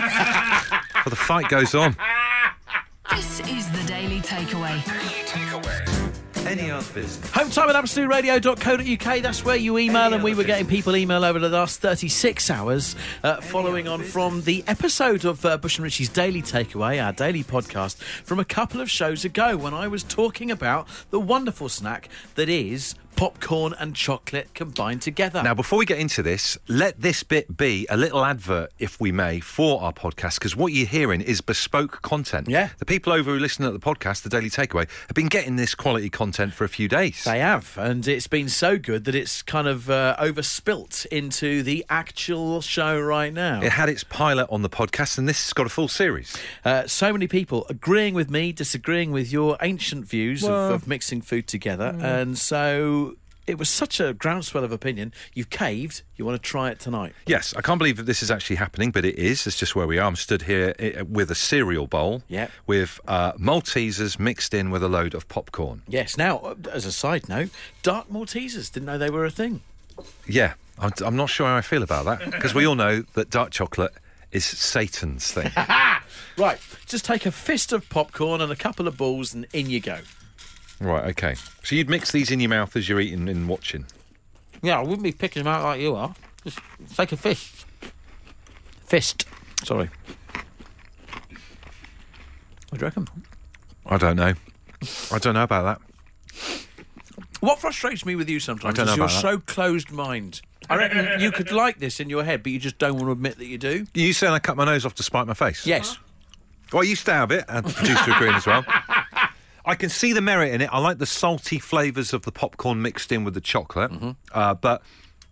Well, 1.06 1.10
the 1.10 1.16
fight 1.16 1.48
goes 1.48 1.72
on. 1.75 1.96
This 3.10 3.38
is 3.40 3.70
the 3.70 3.84
Daily 3.86 4.18
Takeaway. 4.20 4.82
Any 6.46 6.70
other 6.70 6.86
business? 6.92 7.30
Home 7.32 7.50
time 7.50 7.68
at 7.68 7.74
absoluteradio.co.uk. 7.74 9.22
That's 9.22 9.44
where 9.44 9.56
you 9.56 9.78
email, 9.78 10.14
and 10.14 10.22
we 10.22 10.34
were 10.34 10.44
getting 10.44 10.66
people 10.66 10.96
email 10.96 11.24
over 11.24 11.40
the 11.40 11.48
last 11.48 11.80
36 11.80 12.50
hours, 12.50 12.94
uh, 13.24 13.40
following 13.40 13.88
on 13.88 14.02
from 14.04 14.42
the 14.42 14.62
episode 14.68 15.24
of 15.24 15.44
uh, 15.44 15.58
Bush 15.58 15.78
and 15.78 15.84
Richie's 15.84 16.08
Daily 16.08 16.42
Takeaway, 16.42 17.04
our 17.04 17.12
daily 17.12 17.42
podcast, 17.42 17.96
from 17.96 18.38
a 18.38 18.44
couple 18.44 18.80
of 18.80 18.88
shows 18.88 19.24
ago 19.24 19.56
when 19.56 19.74
I 19.74 19.88
was 19.88 20.04
talking 20.04 20.50
about 20.52 20.86
the 21.10 21.18
wonderful 21.18 21.68
snack 21.68 22.08
that 22.36 22.48
is 22.48 22.94
popcorn 23.16 23.74
and 23.78 23.96
chocolate 23.96 24.52
combined 24.54 25.00
together. 25.02 25.42
Now, 25.42 25.54
before 25.54 25.78
we 25.78 25.86
get 25.86 25.98
into 25.98 26.22
this, 26.22 26.58
let 26.68 27.00
this 27.00 27.22
bit 27.22 27.56
be 27.56 27.86
a 27.88 27.96
little 27.96 28.22
advert, 28.24 28.72
if 28.78 29.00
we 29.00 29.10
may, 29.10 29.40
for 29.40 29.82
our 29.82 29.92
podcast, 29.92 30.38
because 30.38 30.54
what 30.54 30.72
you're 30.72 30.86
hearing 30.86 31.22
is 31.22 31.40
bespoke 31.40 32.02
content. 32.02 32.48
Yeah. 32.48 32.68
The 32.78 32.84
people 32.84 33.14
over 33.14 33.32
who 33.32 33.38
listen 33.38 33.64
at 33.64 33.72
the 33.72 33.78
podcast, 33.80 34.22
the 34.22 34.28
Daily 34.28 34.50
Takeaway, 34.50 34.86
have 35.08 35.14
been 35.14 35.28
getting 35.28 35.56
this 35.56 35.74
quality 35.74 36.10
content 36.10 36.35
for 36.54 36.64
a 36.64 36.68
few 36.68 36.88
days. 36.88 37.24
They 37.24 37.40
have, 37.40 37.76
and 37.78 38.06
it's 38.06 38.26
been 38.26 38.48
so 38.48 38.78
good 38.78 39.04
that 39.04 39.14
it's 39.14 39.42
kind 39.42 39.66
of 39.66 39.88
uh, 39.90 40.16
overspilt 40.18 41.06
into 41.06 41.62
the 41.62 41.84
actual 41.88 42.60
show 42.60 43.00
right 43.00 43.32
now. 43.32 43.62
It 43.62 43.72
had 43.72 43.88
its 43.88 44.04
pilot 44.04 44.46
on 44.50 44.62
the 44.62 44.70
podcast, 44.70 45.18
and 45.18 45.28
this 45.28 45.44
has 45.46 45.52
got 45.52 45.66
a 45.66 45.70
full 45.70 45.88
series. 45.88 46.36
Uh, 46.64 46.86
so 46.86 47.12
many 47.12 47.26
people 47.26 47.66
agreeing 47.68 48.14
with 48.14 48.30
me, 48.30 48.52
disagreeing 48.52 49.12
with 49.12 49.32
your 49.32 49.56
ancient 49.62 50.06
views 50.06 50.44
of, 50.44 50.50
of 50.70 50.86
mixing 50.86 51.20
food 51.20 51.46
together, 51.46 51.96
and 52.00 52.36
so 52.38 53.14
it 53.46 53.58
was 53.58 53.68
such 53.68 54.00
a 54.00 54.12
groundswell 54.12 54.64
of 54.64 54.72
opinion. 54.72 55.12
You've 55.34 55.50
caved. 55.50 56.02
You 56.16 56.24
want 56.24 56.42
to 56.42 56.48
try 56.48 56.70
it 56.70 56.80
tonight? 56.80 57.14
Yes, 57.26 57.54
I 57.56 57.60
can't 57.62 57.78
believe 57.78 57.96
that 57.98 58.04
this 58.06 58.22
is 58.22 58.30
actually 58.30 58.56
happening, 58.56 58.90
but 58.90 59.04
it 59.04 59.16
is. 59.16 59.46
It's 59.46 59.56
just 59.58 59.76
where 59.76 59.86
we 59.86 59.98
are. 59.98 60.06
I'm 60.06 60.16
stood 60.16 60.42
here 60.42 60.74
uh, 60.80 61.04
with 61.04 61.30
a 61.30 61.34
cereal 61.34 61.86
bowl 61.86 62.22
Yep. 62.28 62.50
with 62.66 63.00
uh, 63.06 63.32
Maltesers 63.32 64.18
mixed 64.18 64.54
in 64.54 64.70
with 64.70 64.82
a 64.82 64.88
load 64.88 65.14
of 65.14 65.28
popcorn. 65.28 65.82
Yes. 65.88 66.16
Now, 66.16 66.38
uh, 66.38 66.54
as 66.72 66.86
a 66.86 66.92
side 66.92 67.28
note, 67.28 67.50
dark 67.82 68.08
Maltesers 68.10 68.72
didn't 68.72 68.86
know 68.86 68.98
they 68.98 69.10
were 69.10 69.24
a 69.24 69.30
thing. 69.30 69.60
Yeah, 70.26 70.54
I'm, 70.78 70.92
I'm 71.04 71.16
not 71.16 71.30
sure 71.30 71.46
how 71.46 71.56
I 71.56 71.60
feel 71.62 71.82
about 71.82 72.04
that 72.06 72.30
because 72.30 72.54
we 72.54 72.66
all 72.66 72.74
know 72.74 73.02
that 73.14 73.30
dark 73.30 73.50
chocolate 73.50 73.92
is 74.32 74.44
Satan's 74.44 75.30
thing. 75.32 75.50
Right. 76.38 76.58
Just 76.86 77.06
take 77.06 77.24
a 77.24 77.30
fist 77.32 77.72
of 77.72 77.88
popcorn 77.88 78.42
and 78.42 78.52
a 78.52 78.56
couple 78.56 78.86
of 78.86 78.98
balls, 78.98 79.32
and 79.32 79.46
in 79.54 79.70
you 79.70 79.80
go. 79.80 80.00
Right, 80.80 81.04
okay. 81.11 81.35
So 81.62 81.75
you'd 81.75 81.90
mix 81.90 82.12
these 82.12 82.30
in 82.30 82.40
your 82.40 82.50
mouth 82.50 82.76
as 82.76 82.88
you're 82.88 83.00
eating 83.00 83.28
and 83.28 83.49
watching. 83.49 83.87
Yeah, 84.62 84.78
I 84.78 84.83
wouldn't 84.83 85.02
be 85.02 85.12
picking 85.12 85.45
them 85.45 85.52
out 85.52 85.62
like 85.64 85.80
you 85.80 85.95
are. 85.95 86.14
Just 86.45 86.59
take 86.95 87.12
a 87.12 87.16
fist. 87.16 87.66
Fist. 88.85 89.26
Sorry. 89.64 89.90
What 92.68 92.78
do 92.78 92.78
you 92.78 92.87
reckon? 92.87 93.09
I 93.87 93.97
don't 93.97 94.16
know. 94.16 94.35
I 95.12 95.18
don't 95.18 95.35
know 95.35 95.42
about 95.42 95.80
that. 95.80 95.80
What 97.40 97.59
frustrates 97.59 98.04
me 98.04 98.16
with 98.16 98.28
you 98.28 98.40
sometimes 98.40 98.78
I 98.78 98.85
don't 98.85 98.88
is 98.88 98.97
know 98.97 99.04
you're 99.04 99.11
about 99.11 99.21
so 99.21 99.38
closed 99.38 99.90
mind. 99.90 100.40
I 100.68 100.76
reckon 100.76 101.21
you 101.21 101.30
could 101.30 101.52
like 101.52 101.78
this 101.78 102.00
in 102.00 102.11
your 102.11 102.25
head, 102.25 102.42
but 102.42 102.52
you 102.52 102.59
just 102.59 102.78
don't 102.78 102.95
want 102.95 103.06
to 103.06 103.12
admit 103.12 103.38
that 103.38 103.47
you 103.47 103.59
do. 103.59 103.87
You 103.95 104.12
saying 104.12 104.33
I 104.33 104.38
cut 104.38 104.56
my 104.56 104.64
nose 104.64 104.85
off 104.85 104.95
to 104.97 105.02
spite 105.02 105.26
my 105.26 105.35
face? 105.35 105.66
Yes. 105.66 105.99
Well, 106.73 106.83
you 106.83 106.97
stay 106.97 107.12
stab 107.12 107.30
it, 107.30 107.45
and 107.49 107.64
the 107.64 107.73
producer 107.73 108.11
agreeing 108.11 108.35
as 108.35 108.47
well. 108.47 108.64
I 109.66 109.75
can 109.75 109.90
see 109.90 110.12
the 110.12 110.20
merit 110.20 110.54
in 110.54 110.61
it. 110.61 110.70
I 110.73 110.78
like 110.78 110.99
the 110.99 111.06
salty 111.06 111.58
flavours 111.58 112.12
of 112.12 112.23
the 112.23 112.32
popcorn 112.32 112.80
mixed 112.80 113.11
in 113.11 113.25
with 113.25 113.35
the 113.35 113.40
chocolate, 113.40 113.90
uh, 114.32 114.54
but 114.54 114.82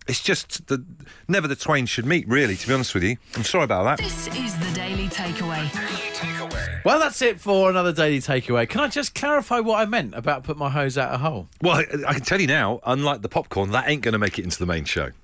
it's 0.09 0.21
just 0.21 0.67
the 0.67 0.85
never 1.29 1.47
the 1.47 1.57
twain 1.57 1.87
should 1.87 2.05
meet. 2.05 2.29
Really, 2.29 2.57
to 2.57 2.67
be 2.67 2.75
honest 2.75 2.95
with 2.95 3.05
you, 3.05 3.17
I'm 3.37 3.45
sorry 3.45 3.65
about 3.65 3.85
that. 3.85 4.05
This 4.05 4.27
is 4.29 4.59
the 4.59 4.73
Daily 4.75 5.09
Takeaway. 5.09 5.71
Well, 6.85 6.99
that's 6.99 7.23
it 7.23 7.41
for 7.41 7.71
another 7.71 7.93
daily 7.93 8.21
takeaway. 8.21 8.69
Can 8.69 8.83
I 8.83 8.89
just 8.89 9.15
clarify 9.15 9.61
what 9.61 9.81
I 9.81 9.87
meant 9.87 10.15
about 10.15 10.45
put 10.45 10.59
my 10.59 10.69
hose 10.69 10.99
out 10.99 11.15
a 11.15 11.17
hole? 11.17 11.49
Well, 11.63 11.77
I, 11.77 11.87
I 12.09 12.13
can 12.13 12.23
tell 12.23 12.39
you 12.39 12.47
now, 12.47 12.81
unlike 12.85 13.23
the 13.23 13.29
popcorn, 13.31 13.71
that 13.71 13.89
ain't 13.89 14.03
going 14.03 14.13
to 14.13 14.19
make 14.19 14.39
it 14.39 14.45
into 14.45 14.59
the 14.59 14.67
main 14.67 14.85
show. 14.85 15.11